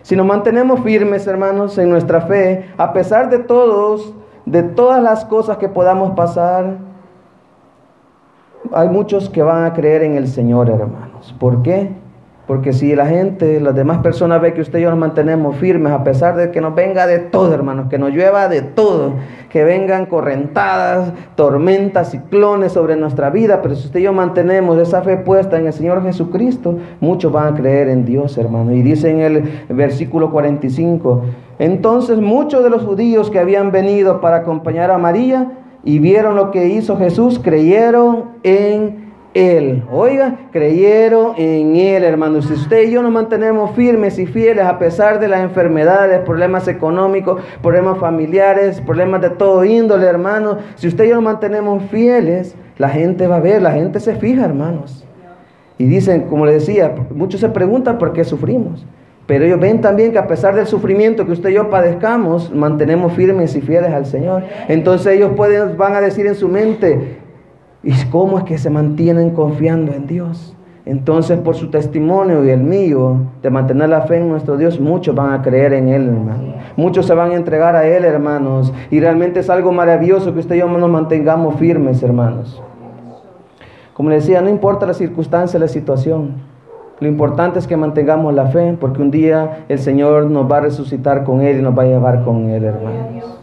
Si 0.03 0.17
nos 0.17 0.27
mantenemos 0.27 0.81
firmes, 0.81 1.27
hermanos, 1.27 1.79
en 1.79 1.89
nuestra 1.89 2.23
fe, 2.23 2.67
a 2.77 2.93
pesar 2.93 3.31
de 3.31 3.39
todos, 3.39 4.13
de 4.45 4.63
todas 4.63 5.03
las 5.03 5.25
cosas 5.25 5.57
que 5.59 5.69
podamos 5.69 6.13
pasar, 6.13 6.92
hay 8.73 8.89
muchos 8.89 9.29
que 9.29 9.43
van 9.43 9.65
a 9.65 9.73
creer 9.73 10.03
en 10.03 10.17
el 10.17 10.29
Señor, 10.29 10.69
hermanos. 10.69 11.35
¿Por 11.39 11.63
qué? 11.63 11.91
Porque 12.47 12.73
si 12.73 12.95
la 12.97 13.07
gente, 13.07 13.61
las 13.61 13.75
demás 13.75 13.99
personas 13.99 14.41
ven 14.41 14.53
que 14.53 14.61
usted 14.61 14.81
y 14.81 14.83
yo 14.83 14.91
nos 14.91 14.99
mantenemos 14.99 15.57
firmes, 15.57 15.93
a 15.93 16.03
pesar 16.03 16.37
de 16.37 16.51
que 16.51 16.61
nos 16.61 16.75
venga 16.75 17.07
de 17.07 17.21
todo, 17.21 17.55
hermanos, 17.55 17.87
que 17.89 17.99
nos 17.99 18.11
llueva 18.11 18.49
de 18.49 18.63
todo, 18.63 19.15
que 19.49 19.63
vengan 19.63 20.07
correntadas, 20.07 21.13
tormentas, 21.37 22.11
ciclones 22.11 22.73
sobre 22.73 22.97
nuestra 22.97 23.31
vida, 23.31 23.63
pero 23.63 23.77
si 23.77 23.87
usted 23.87 24.01
y 24.01 24.03
yo 24.03 24.13
mantenemos 24.13 24.77
esa 24.79 25.03
fe 25.03 25.19
puesta 25.19 25.57
en 25.59 25.67
el 25.69 25.73
Señor 25.73 26.03
Jesucristo, 26.03 26.79
muchos 27.01 27.31
van 27.31 27.55
a 27.55 27.57
creer 27.57 27.89
en 27.89 28.05
Dios, 28.05 28.37
hermano. 28.37 28.73
Y 28.73 28.83
dice 28.83 29.11
en 29.11 29.21
el 29.21 29.65
versículo 29.69 30.33
45, 30.33 31.23
entonces 31.61 32.19
muchos 32.19 32.65
de 32.65 32.71
los 32.71 32.83
judíos 32.83 33.31
que 33.31 33.39
habían 33.39 33.71
venido 33.71 34.21
para 34.21 34.39
acompañar 34.39 34.91
a 34.91 34.99
María 34.99 35.62
y 35.85 35.99
vieron 35.99 36.37
lo 36.37 36.51
que 36.51 36.69
hizo 36.69 36.97
Jesús, 36.97 37.39
creyeron 37.39 38.33
en 38.43 39.03
él. 39.35 39.83
Oiga, 39.91 40.37
creyeron 40.51 41.35
en 41.39 41.75
Él, 41.77 42.05
hermanos. 42.05 42.47
Si 42.47 42.53
usted 42.53 42.89
y 42.89 42.91
yo 42.91 43.03
nos 43.03 43.13
mantenemos 43.13 43.71
firmes 43.75 44.19
y 44.19 44.27
fieles 44.27 44.65
a 44.65 44.79
pesar 44.79 45.21
de 45.21 45.29
las 45.29 45.41
enfermedades, 45.41 46.21
problemas 46.21 46.69
económicos, 46.69 47.41
problemas 47.63 47.99
familiares, 47.99 48.83
problemas 48.83 49.23
de 49.23 49.31
todo 49.31 49.65
índole, 49.65 50.07
hermanos. 50.07 50.59
Si 50.75 50.87
usted 50.87 51.05
y 51.05 51.09
yo 51.09 51.15
nos 51.15 51.25
mantenemos 51.25 51.83
fieles, 51.85 52.55
la 52.77 52.91
gente 52.91 53.27
va 53.27 53.37
a 53.37 53.41
ver, 53.41 53.63
la 53.63 53.73
gente 53.73 54.01
se 54.01 54.17
fija, 54.17 54.45
hermanos. 54.45 55.05
Y 55.79 55.85
dicen, 55.85 56.23
como 56.29 56.45
le 56.45 56.53
decía, 56.53 56.95
muchos 57.15 57.41
se 57.41 57.49
preguntan 57.49 57.97
por 57.97 58.13
qué 58.13 58.25
sufrimos. 58.25 58.85
Pero 59.27 59.45
ellos 59.45 59.61
ven 59.61 59.81
también 59.81 60.13
que 60.13 60.19
a 60.19 60.27
pesar 60.27 60.55
del 60.55 60.67
sufrimiento 60.67 61.25
que 61.25 61.33
usted 61.33 61.51
y 61.51 61.55
yo 61.55 61.71
padezcamos, 61.71 62.53
mantenemos 62.53 63.13
firmes 63.13 63.55
y 63.55 63.61
fieles 63.61 63.93
al 63.93 64.07
Señor. 64.07 64.43
Entonces 64.69 65.15
ellos 65.15 65.33
pueden, 65.37 65.77
van 65.77 65.95
a 65.95 66.01
decir 66.01 66.27
en 66.27 66.35
su 66.35 66.49
mente, 66.49 67.21
¿Y 67.83 67.93
cómo 68.11 68.39
es 68.39 68.45
que 68.45 68.59
se 68.59 68.71
mantienen 68.71 69.31
confiando 69.31 69.93
en 69.93 70.07
Dios? 70.07 70.55
Entonces, 70.85 71.39
por 71.39 71.55
su 71.55 71.71
testimonio 71.71 72.45
y 72.45 72.51
el 72.51 72.61
mío 72.61 73.17
de 73.41 73.51
mantener 73.51 73.89
la 73.89 74.03
fe 74.03 74.19
en 74.19 74.29
nuestro 74.29 74.57
Dios, 74.57 74.81
muchos 74.81 75.15
van 75.15 75.33
a 75.33 75.43
creer 75.43 75.73
en 75.73 75.89
Él, 75.89 76.09
hermano. 76.09 76.55
Muchos 76.77 77.07
se 77.07 77.15
van 77.15 77.33
a 77.33 77.35
entregar 77.35 77.77
a 77.77 77.87
Él, 77.87 78.05
hermanos. 78.05 78.73
Y 78.91 79.01
realmente 79.01 79.41
es 79.41 79.51
algo 79.51 79.73
maravilloso 79.73 80.33
que 80.33 80.41
usted 80.41 80.57
y 80.57 80.59
yo 80.59 80.69
nos 80.69 80.91
mantengamos 80.91 81.57
firmes, 81.57 82.03
hermanos. 82.03 82.61
Como 83.95 84.11
le 84.11 84.17
decía, 84.17 84.41
no 84.41 84.49
importa 84.49 84.87
la 84.87 84.95
circunstancia, 84.95 85.59
la 85.59 85.69
situación. 85.69 86.35
Lo 87.03 87.09
importante 87.09 87.59
es 87.59 87.67
que 87.67 87.77
mantengamos 87.77 88.33
la 88.33 88.47
fe, 88.47 88.77
porque 88.79 89.03
un 89.03 89.11
día 89.11 89.65
el 89.69 89.81
Señor 89.81 90.27
nos 90.27 90.49
va 90.49 90.59
a 90.59 90.61
resucitar 90.61 91.25
con 91.25 91.41
Él 91.41 91.59
y 91.59 91.63
nos 91.63 91.77
va 91.77 91.83
a 91.83 91.87
llevar 91.87 92.23
con 92.23 92.49
Él, 92.49 92.63
hermanos. 92.63 93.41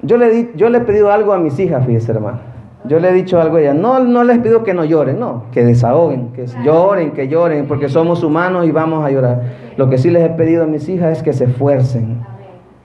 Yo 0.00 0.16
le, 0.16 0.30
di, 0.30 0.50
yo 0.56 0.70
le 0.70 0.78
he 0.78 0.80
pedido 0.80 1.12
algo 1.12 1.34
a 1.34 1.38
mis 1.38 1.58
hijas, 1.58 1.84
fíjese, 1.84 2.12
hermano. 2.12 2.38
Yo 2.84 2.98
le 2.98 3.10
he 3.10 3.12
dicho 3.12 3.38
algo 3.38 3.58
a 3.58 3.60
ella, 3.60 3.74
no, 3.74 3.98
no 3.98 4.24
les 4.24 4.38
pido 4.38 4.64
que 4.64 4.72
no 4.72 4.86
lloren, 4.86 5.20
no, 5.20 5.44
que 5.52 5.66
desahoguen, 5.66 6.32
que 6.32 6.46
lloren, 6.64 7.10
que 7.10 7.28
lloren, 7.28 7.66
porque 7.66 7.90
somos 7.90 8.24
humanos 8.24 8.66
y 8.66 8.70
vamos 8.70 9.04
a 9.04 9.10
llorar. 9.10 9.42
Lo 9.76 9.90
que 9.90 9.98
sí 9.98 10.08
les 10.08 10.24
he 10.24 10.30
pedido 10.30 10.64
a 10.64 10.66
mis 10.66 10.88
hijas 10.88 11.18
es 11.18 11.22
que 11.22 11.34
se 11.34 11.44
esfuercen, 11.44 12.22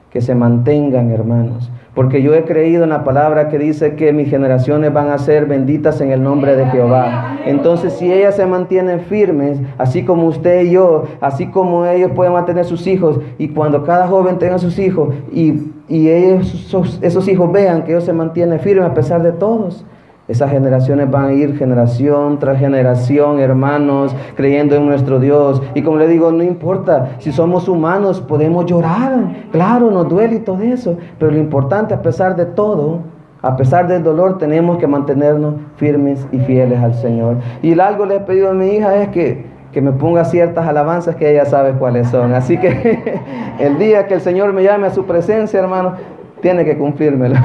que 0.10 0.19
se 0.19 0.36
mantengan, 0.36 1.12
hermanos. 1.12 1.71
Porque 1.99 2.21
yo 2.21 2.33
he 2.33 2.45
creído 2.45 2.85
en 2.85 2.91
la 2.91 3.03
palabra 3.03 3.49
que 3.49 3.59
dice 3.59 3.95
que 3.95 4.13
mis 4.13 4.29
generaciones 4.29 4.93
van 4.93 5.09
a 5.09 5.17
ser 5.17 5.47
benditas 5.47 5.99
en 5.99 6.13
el 6.13 6.23
nombre 6.23 6.55
de 6.55 6.65
Jehová. 6.67 7.39
Entonces, 7.45 7.91
si 7.91 8.09
ellas 8.09 8.38
se 8.38 8.45
mantienen 8.45 9.01
firmes, 9.01 9.59
así 9.77 10.05
como 10.05 10.27
usted 10.27 10.62
y 10.62 10.71
yo, 10.71 11.03
así 11.19 11.47
como 11.47 11.85
ellos 11.85 12.12
pueden 12.15 12.31
mantener 12.31 12.63
sus 12.63 12.88
hijos, 12.88 13.19
y 13.38 13.49
cuando 13.49 13.83
cada 13.83 14.07
joven 14.07 14.39
tenga 14.39 14.59
sus 14.59 14.79
hijos 14.79 15.13
y, 15.33 15.73
y 15.89 16.07
ellos, 16.07 16.99
esos 17.01 17.27
hijos 17.27 17.51
vean 17.51 17.83
que 17.83 17.91
ellos 17.91 18.05
se 18.05 18.13
mantienen 18.13 18.62
firmes 18.62 18.85
a 18.85 18.93
pesar 18.93 19.21
de 19.21 19.33
todos, 19.33 19.83
esas 20.30 20.52
generaciones 20.52 21.10
van 21.10 21.26
a 21.26 21.34
ir 21.34 21.58
generación 21.58 22.38
tras 22.38 22.60
generación, 22.60 23.39
hermanos, 23.39 24.15
creyendo 24.36 24.76
en 24.76 24.86
nuestro 24.86 25.20
Dios. 25.20 25.62
Y 25.74 25.82
como 25.82 25.98
le 25.98 26.08
digo, 26.08 26.32
no 26.32 26.44
importa, 26.44 27.15
si 27.18 27.32
somos 27.32 27.68
humanos 27.68 28.22
podemos 28.22 28.68
llorar, 28.68 29.48
claro, 29.52 29.89
nos 29.89 30.08
duele 30.08 30.36
y 30.36 30.39
todo 30.39 30.62
eso. 30.62 30.98
Pero 31.18 31.32
lo 31.32 31.39
importante, 31.39 31.96
a 31.96 32.04
pesar 32.04 32.36
de 32.36 32.46
todo, 32.46 33.00
a 33.42 33.58
pesar 33.58 33.88
del 33.88 34.04
dolor, 34.04 34.38
tenemos 34.38 34.78
que 34.78 34.86
mantenernos 34.86 35.56
firmes 35.78 36.28
y 36.32 36.38
fieles 36.38 36.80
al 36.80 36.94
Señor. 36.94 37.38
Y 37.63 37.78
algo 37.80 38.06
le 38.06 38.18
he 38.18 38.20
pedido 38.20 38.52
a 38.52 38.54
mi 38.54 38.68
hija 38.68 39.02
es 39.02 39.10
que, 39.10 39.48
que 39.72 39.82
me 39.82 39.94
ponga 39.94 40.26
ciertas 40.26 40.68
alabanzas 40.68 41.15
que 41.15 41.32
ella 41.32 41.46
sabe 41.46 41.72
cuáles 41.72 42.08
son. 42.08 42.34
Así 42.36 42.56
que 42.60 43.20
el 43.60 43.80
día 43.80 44.06
que 44.06 44.13
el 44.13 44.22
Señor 44.22 44.54
me 44.54 44.62
llame 44.62 44.86
a 44.86 44.92
su 44.92 45.06
presencia, 45.06 45.60
hermano, 45.60 45.94
tiene 46.41 46.65
que 46.65 46.78
cumplírmelo. 46.78 47.36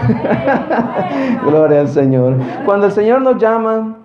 Gloria 1.46 1.80
al 1.80 1.88
Señor. 1.88 2.34
Cuando 2.64 2.86
el 2.86 2.92
Señor 2.92 3.22
nos 3.22 3.38
llama 3.38 3.96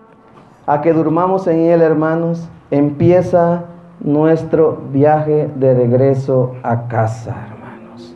a 0.65 0.81
que 0.81 0.93
durmamos 0.93 1.47
en 1.47 1.59
Él, 1.59 1.81
hermanos, 1.81 2.49
empieza 2.71 3.63
nuestro 3.99 4.77
viaje 4.91 5.49
de 5.55 5.73
regreso 5.73 6.53
a 6.63 6.87
casa, 6.87 7.35
hermanos. 7.51 8.15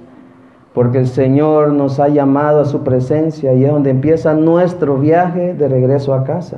Porque 0.74 1.00
el 1.00 1.08
Señor 1.08 1.74
nos 1.74 2.00
ha 2.00 2.08
llamado 2.08 2.62
a 2.62 2.66
su 2.66 2.84
presencia 2.84 3.54
y 3.54 3.66
es 3.66 3.72
donde 3.72 3.90
empieza 3.90 4.34
nuestro 4.34 4.98
viaje 4.98 5.54
de 5.54 5.68
regreso 5.68 6.14
a 6.14 6.24
casa. 6.24 6.58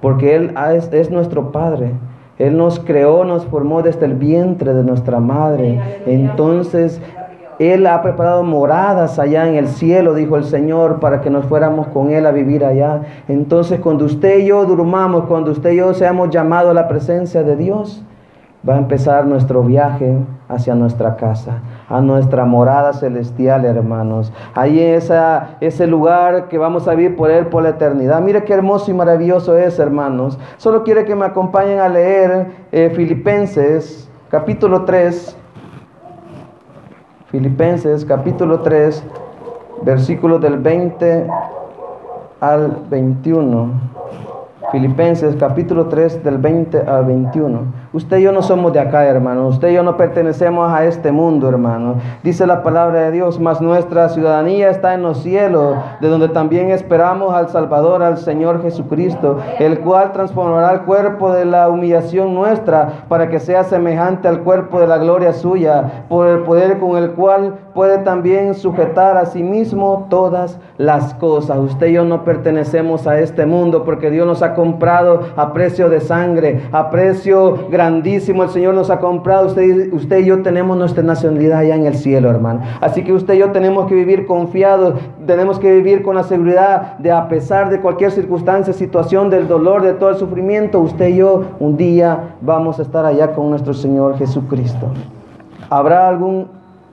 Porque 0.00 0.34
Él 0.34 0.54
es, 0.74 0.92
es 0.92 1.10
nuestro 1.10 1.52
Padre. 1.52 1.92
Él 2.38 2.56
nos 2.56 2.80
creó, 2.80 3.24
nos 3.24 3.44
formó 3.46 3.82
desde 3.82 4.06
el 4.06 4.14
vientre 4.14 4.74
de 4.74 4.82
nuestra 4.82 5.20
madre. 5.20 5.80
Entonces 6.06 7.00
él 7.62 7.86
ha 7.86 8.02
preparado 8.02 8.42
moradas 8.42 9.18
allá 9.18 9.48
en 9.48 9.54
el 9.54 9.68
cielo, 9.68 10.14
dijo 10.14 10.36
el 10.36 10.44
Señor, 10.44 11.00
para 11.00 11.20
que 11.20 11.30
nos 11.30 11.44
fuéramos 11.46 11.86
con 11.88 12.10
Él 12.10 12.26
a 12.26 12.32
vivir 12.32 12.64
allá. 12.64 13.02
Entonces, 13.28 13.78
cuando 13.80 14.04
usted 14.04 14.40
y 14.40 14.46
yo 14.46 14.64
durmamos, 14.64 15.26
cuando 15.26 15.52
usted 15.52 15.70
y 15.72 15.76
yo 15.76 15.94
seamos 15.94 16.30
llamados 16.30 16.70
a 16.70 16.74
la 16.74 16.88
presencia 16.88 17.42
de 17.42 17.56
Dios, 17.56 18.02
va 18.68 18.74
a 18.74 18.78
empezar 18.78 19.26
nuestro 19.26 19.62
viaje 19.62 20.16
hacia 20.48 20.74
nuestra 20.74 21.16
casa, 21.16 21.60
a 21.88 22.00
nuestra 22.00 22.44
morada 22.44 22.92
celestial, 22.92 23.64
hermanos. 23.64 24.32
Ahí 24.54 24.80
esa, 24.80 25.56
ese 25.60 25.86
lugar 25.86 26.48
que 26.48 26.58
vamos 26.58 26.88
a 26.88 26.94
vivir 26.94 27.16
por 27.16 27.30
Él 27.30 27.46
por 27.46 27.62
la 27.62 27.70
eternidad. 27.70 28.20
Mire 28.20 28.44
qué 28.44 28.54
hermoso 28.54 28.90
y 28.90 28.94
maravilloso 28.94 29.56
es, 29.56 29.78
hermanos. 29.78 30.38
Solo 30.56 30.84
quiere 30.84 31.04
que 31.04 31.14
me 31.14 31.26
acompañen 31.26 31.80
a 31.80 31.88
leer 31.88 32.46
eh, 32.70 32.90
Filipenses, 32.94 34.08
capítulo 34.30 34.84
3. 34.84 35.38
Filipenses 37.32 38.04
capítulo 38.04 38.60
3, 38.60 39.02
versículos 39.84 40.42
del 40.42 40.58
20 40.58 41.26
al 42.40 42.82
21. 42.90 43.70
Filipenses 44.72 45.36
capítulo 45.36 45.88
3 45.88 46.24
del 46.24 46.38
20 46.38 46.78
al 46.88 47.04
21. 47.04 47.60
Usted 47.92 48.16
y 48.16 48.22
yo 48.22 48.32
no 48.32 48.40
somos 48.40 48.72
de 48.72 48.80
acá, 48.80 49.04
hermano. 49.04 49.48
Usted 49.48 49.68
y 49.68 49.74
yo 49.74 49.82
no 49.82 49.98
pertenecemos 49.98 50.72
a 50.72 50.86
este 50.86 51.12
mundo, 51.12 51.46
hermano. 51.46 51.96
Dice 52.22 52.46
la 52.46 52.62
palabra 52.62 53.00
de 53.02 53.10
Dios, 53.10 53.38
mas 53.38 53.60
nuestra 53.60 54.08
ciudadanía 54.08 54.70
está 54.70 54.94
en 54.94 55.02
los 55.02 55.18
cielos, 55.18 55.76
de 56.00 56.08
donde 56.08 56.30
también 56.30 56.70
esperamos 56.70 57.34
al 57.34 57.50
Salvador, 57.50 58.02
al 58.02 58.16
Señor 58.16 58.62
Jesucristo, 58.62 59.40
el 59.58 59.80
cual 59.80 60.12
transformará 60.12 60.72
el 60.72 60.80
cuerpo 60.80 61.34
de 61.34 61.44
la 61.44 61.68
humillación 61.68 62.32
nuestra 62.32 63.04
para 63.10 63.28
que 63.28 63.40
sea 63.40 63.64
semejante 63.64 64.26
al 64.26 64.40
cuerpo 64.40 64.80
de 64.80 64.86
la 64.86 64.96
gloria 64.96 65.34
suya, 65.34 66.06
por 66.08 66.28
el 66.28 66.44
poder 66.44 66.78
con 66.78 66.96
el 66.96 67.10
cual 67.10 67.56
puede 67.74 67.98
también 67.98 68.54
sujetar 68.54 69.16
a 69.16 69.26
sí 69.26 69.42
mismo 69.42 70.06
todas 70.10 70.58
las 70.78 71.14
cosas. 71.14 71.58
Usted 71.58 71.88
y 71.88 71.92
yo 71.94 72.04
no 72.04 72.24
pertenecemos 72.24 73.06
a 73.06 73.18
este 73.20 73.46
mundo 73.46 73.84
porque 73.84 74.10
Dios 74.10 74.26
nos 74.26 74.42
ha 74.42 74.54
comprado 74.54 75.20
a 75.36 75.52
precio 75.52 75.88
de 75.88 76.00
sangre, 76.00 76.62
a 76.72 76.90
precio 76.90 77.68
grandísimo 77.70 78.42
el 78.42 78.50
Señor 78.50 78.74
nos 78.74 78.90
ha 78.90 78.98
comprado. 78.98 79.46
Usted, 79.46 79.92
usted 79.92 80.18
y 80.20 80.26
yo 80.26 80.42
tenemos 80.42 80.76
nuestra 80.76 81.02
nacionalidad 81.02 81.60
allá 81.60 81.76
en 81.76 81.86
el 81.86 81.94
cielo, 81.94 82.30
hermano. 82.30 82.60
Así 82.80 83.04
que 83.04 83.12
usted 83.12 83.34
y 83.34 83.38
yo 83.38 83.52
tenemos 83.52 83.86
que 83.86 83.94
vivir 83.94 84.26
confiados, 84.26 84.94
tenemos 85.26 85.58
que 85.58 85.72
vivir 85.72 86.02
con 86.02 86.14
la 86.14 86.22
seguridad 86.22 86.98
de 86.98 87.10
a 87.12 87.28
pesar 87.28 87.70
de 87.70 87.80
cualquier 87.80 88.10
circunstancia, 88.10 88.72
situación, 88.72 89.30
del 89.30 89.48
dolor, 89.48 89.82
de 89.82 89.94
todo 89.94 90.10
el 90.10 90.16
sufrimiento, 90.16 90.80
usted 90.80 91.08
y 91.08 91.16
yo 91.16 91.44
un 91.60 91.76
día 91.76 92.36
vamos 92.40 92.78
a 92.78 92.82
estar 92.82 93.04
allá 93.04 93.32
con 93.32 93.50
nuestro 93.50 93.74
Señor 93.74 94.16
Jesucristo. 94.18 94.86
¿Habrá 95.70 96.08
algún 96.08 96.48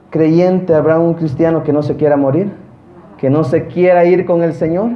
creyente, 0.09 0.73
habrá 0.73 0.99
un 0.99 1.13
cristiano 1.13 1.63
que 1.63 1.73
no 1.73 1.81
se 1.81 1.95
quiera 1.95 2.17
morir? 2.17 2.51
¿Que 3.17 3.29
no 3.29 3.43
se 3.43 3.67
quiera 3.67 4.05
ir 4.05 4.25
con 4.25 4.43
el 4.43 4.53
Señor? 4.53 4.91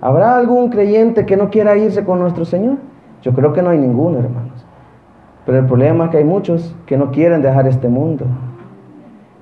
¿Habrá 0.00 0.36
algún 0.36 0.70
creyente 0.70 1.26
que 1.26 1.36
no 1.36 1.50
quiera 1.50 1.76
irse 1.76 2.04
con 2.04 2.20
nuestro 2.20 2.44
Señor? 2.44 2.78
Yo 3.22 3.32
creo 3.32 3.52
que 3.52 3.62
no 3.62 3.70
hay 3.70 3.78
ninguno, 3.78 4.18
hermanos. 4.18 4.64
Pero 5.44 5.58
el 5.58 5.66
problema 5.66 6.04
es 6.04 6.10
que 6.10 6.16
hay 6.18 6.24
muchos 6.24 6.74
que 6.86 6.96
no 6.96 7.10
quieren 7.10 7.42
dejar 7.42 7.66
este 7.66 7.88
mundo. 7.88 8.24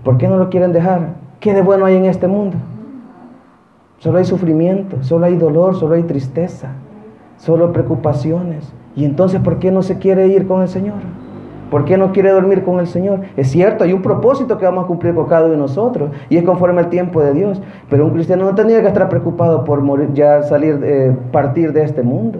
¿Por 0.04 0.18
qué 0.18 0.26
no 0.28 0.36
lo 0.36 0.48
quieren 0.48 0.72
dejar? 0.72 1.14
¿Qué 1.38 1.54
de 1.54 1.62
bueno 1.62 1.84
hay 1.84 1.96
en 1.96 2.06
este 2.06 2.26
mundo? 2.26 2.56
Solo 3.98 4.18
hay 4.18 4.24
sufrimiento, 4.24 5.02
solo 5.02 5.26
hay 5.26 5.36
dolor, 5.36 5.76
solo 5.76 5.94
hay 5.94 6.04
tristeza, 6.04 6.68
solo 7.36 7.72
preocupaciones. 7.72 8.72
¿Y 8.96 9.04
entonces 9.04 9.40
por 9.40 9.58
qué 9.58 9.70
no 9.70 9.82
se 9.82 9.98
quiere 9.98 10.28
ir 10.28 10.46
con 10.46 10.62
el 10.62 10.68
Señor? 10.68 10.96
¿Por 11.70 11.84
qué 11.84 11.98
no 11.98 12.12
quiere 12.12 12.30
dormir 12.30 12.64
con 12.64 12.80
el 12.80 12.86
Señor? 12.86 13.20
Es 13.36 13.50
cierto, 13.50 13.84
hay 13.84 13.92
un 13.92 14.02
propósito 14.02 14.58
que 14.58 14.64
vamos 14.64 14.84
a 14.84 14.86
cumplir 14.86 15.14
con 15.14 15.26
cada 15.26 15.44
uno 15.44 15.52
de 15.52 15.58
nosotros 15.58 16.10
y 16.28 16.36
es 16.36 16.44
conforme 16.44 16.80
al 16.80 16.88
tiempo 16.88 17.22
de 17.22 17.32
Dios. 17.32 17.60
Pero 17.90 18.06
un 18.06 18.12
cristiano 18.12 18.44
no 18.44 18.54
tendría 18.54 18.80
que 18.80 18.88
estar 18.88 19.08
preocupado 19.08 19.64
por 19.64 19.82
morir, 19.82 20.10
ya 20.14 20.42
salir, 20.42 20.80
eh, 20.82 21.14
partir 21.30 21.72
de 21.72 21.84
este 21.84 22.02
mundo. 22.02 22.38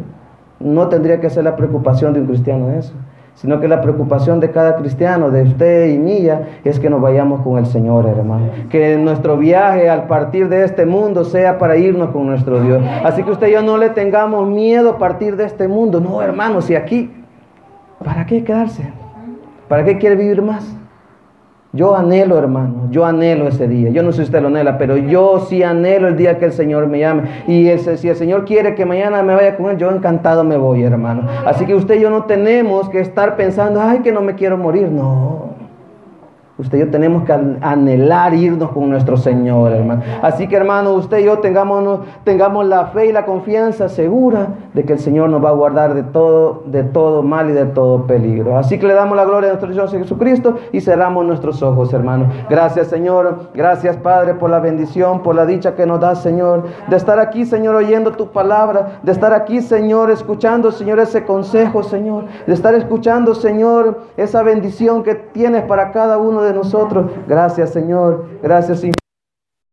No 0.60 0.88
tendría 0.88 1.20
que 1.20 1.30
ser 1.30 1.44
la 1.44 1.56
preocupación 1.56 2.14
de 2.14 2.20
un 2.20 2.26
cristiano 2.26 2.70
eso, 2.70 2.94
sino 3.34 3.60
que 3.60 3.68
la 3.68 3.80
preocupación 3.80 4.40
de 4.40 4.50
cada 4.50 4.76
cristiano, 4.76 5.30
de 5.30 5.42
usted 5.42 5.90
y 5.90 5.98
mía, 5.98 6.60
es 6.64 6.80
que 6.80 6.90
nos 6.90 7.00
vayamos 7.00 7.42
con 7.42 7.58
el 7.58 7.66
Señor, 7.66 8.06
hermano. 8.06 8.46
Que 8.70 8.96
nuestro 8.96 9.36
viaje 9.36 9.88
al 9.88 10.08
partir 10.08 10.48
de 10.48 10.64
este 10.64 10.86
mundo 10.86 11.24
sea 11.24 11.58
para 11.58 11.76
irnos 11.76 12.10
con 12.10 12.26
nuestro 12.26 12.60
Dios. 12.60 12.82
Así 13.04 13.22
que 13.22 13.30
usted 13.30 13.48
y 13.48 13.52
yo 13.52 13.62
no 13.62 13.76
le 13.76 13.90
tengamos 13.90 14.48
miedo 14.48 14.90
a 14.90 14.98
partir 14.98 15.36
de 15.36 15.44
este 15.44 15.68
mundo. 15.68 16.00
No, 16.00 16.20
hermano, 16.20 16.60
si 16.60 16.74
aquí, 16.74 17.12
¿para 18.02 18.26
qué 18.26 18.42
quedarse? 18.42 18.97
¿Para 19.68 19.84
qué 19.84 19.98
quiere 19.98 20.16
vivir 20.16 20.42
más? 20.42 20.74
Yo 21.74 21.94
anhelo, 21.94 22.38
hermano, 22.38 22.88
yo 22.90 23.04
anhelo 23.04 23.46
ese 23.46 23.68
día. 23.68 23.90
Yo 23.90 24.02
no 24.02 24.10
sé 24.10 24.18
si 24.18 24.22
usted 24.24 24.40
lo 24.40 24.48
anhela, 24.48 24.78
pero 24.78 24.96
yo 24.96 25.40
sí 25.40 25.62
anhelo 25.62 26.08
el 26.08 26.16
día 26.16 26.38
que 26.38 26.46
el 26.46 26.52
Señor 26.52 26.86
me 26.86 27.00
llame. 27.00 27.44
Y 27.46 27.68
si 27.76 28.08
el 28.08 28.16
Señor 28.16 28.46
quiere 28.46 28.74
que 28.74 28.86
mañana 28.86 29.22
me 29.22 29.34
vaya 29.34 29.56
con 29.56 29.70
Él, 29.70 29.76
yo 29.76 29.90
encantado 29.90 30.44
me 30.44 30.56
voy, 30.56 30.82
hermano. 30.82 31.28
Así 31.44 31.66
que 31.66 31.74
usted 31.74 31.96
y 31.96 32.00
yo 32.00 32.08
no 32.08 32.24
tenemos 32.24 32.88
que 32.88 33.00
estar 33.00 33.36
pensando, 33.36 33.82
ay, 33.82 33.98
que 33.98 34.12
no 34.12 34.22
me 34.22 34.34
quiero 34.34 34.56
morir. 34.56 34.88
No. 34.88 35.57
Usted 36.58 36.78
y 36.78 36.80
yo 36.80 36.90
tenemos 36.90 37.22
que 37.22 37.32
anhelar 37.32 38.34
irnos 38.34 38.72
con 38.72 38.90
nuestro 38.90 39.16
Señor, 39.16 39.72
hermano. 39.72 40.02
Así 40.22 40.48
que, 40.48 40.56
hermano, 40.56 40.92
usted 40.94 41.18
y 41.18 41.24
yo 41.24 41.38
tengamos, 41.38 42.66
la 42.66 42.86
fe 42.86 43.06
y 43.06 43.12
la 43.12 43.24
confianza 43.24 43.88
segura 43.88 44.48
de 44.74 44.84
que 44.84 44.94
el 44.94 44.98
Señor 44.98 45.30
nos 45.30 45.44
va 45.44 45.50
a 45.50 45.52
guardar 45.52 45.94
de 45.94 46.02
todo, 46.02 46.64
de 46.66 46.82
todo 46.82 47.22
mal 47.22 47.48
y 47.50 47.52
de 47.52 47.66
todo 47.66 48.08
peligro. 48.08 48.58
Así 48.58 48.76
que 48.76 48.88
le 48.88 48.94
damos 48.94 49.16
la 49.16 49.24
gloria 49.24 49.50
a 49.50 49.52
nuestro 49.52 49.72
Dios 49.72 49.92
Jesucristo 49.92 50.56
y 50.72 50.80
cerramos 50.80 51.24
nuestros 51.24 51.62
ojos, 51.62 51.94
hermano. 51.94 52.26
Gracias, 52.50 52.88
Señor. 52.88 53.50
Gracias, 53.54 53.96
Padre, 53.96 54.34
por 54.34 54.50
la 54.50 54.58
bendición, 54.58 55.22
por 55.22 55.36
la 55.36 55.46
dicha 55.46 55.76
que 55.76 55.86
nos 55.86 56.00
da, 56.00 56.16
Señor, 56.16 56.64
de 56.88 56.96
estar 56.96 57.20
aquí, 57.20 57.44
Señor, 57.44 57.76
oyendo 57.76 58.10
tu 58.10 58.32
palabra, 58.32 58.98
de 59.04 59.12
estar 59.12 59.32
aquí, 59.32 59.60
Señor, 59.60 60.10
escuchando, 60.10 60.72
Señor, 60.72 60.98
ese 60.98 61.24
consejo, 61.24 61.84
Señor, 61.84 62.24
de 62.48 62.52
estar 62.52 62.74
escuchando, 62.74 63.36
Señor, 63.36 64.00
esa 64.16 64.42
bendición 64.42 65.04
que 65.04 65.14
tienes 65.14 65.62
para 65.62 65.92
cada 65.92 66.18
uno 66.18 66.47
de 66.48 66.54
nosotros. 66.54 67.10
Gracias, 67.26 67.70
Señor. 67.70 68.26
Gracias, 68.42 68.80
Señor. 68.80 69.07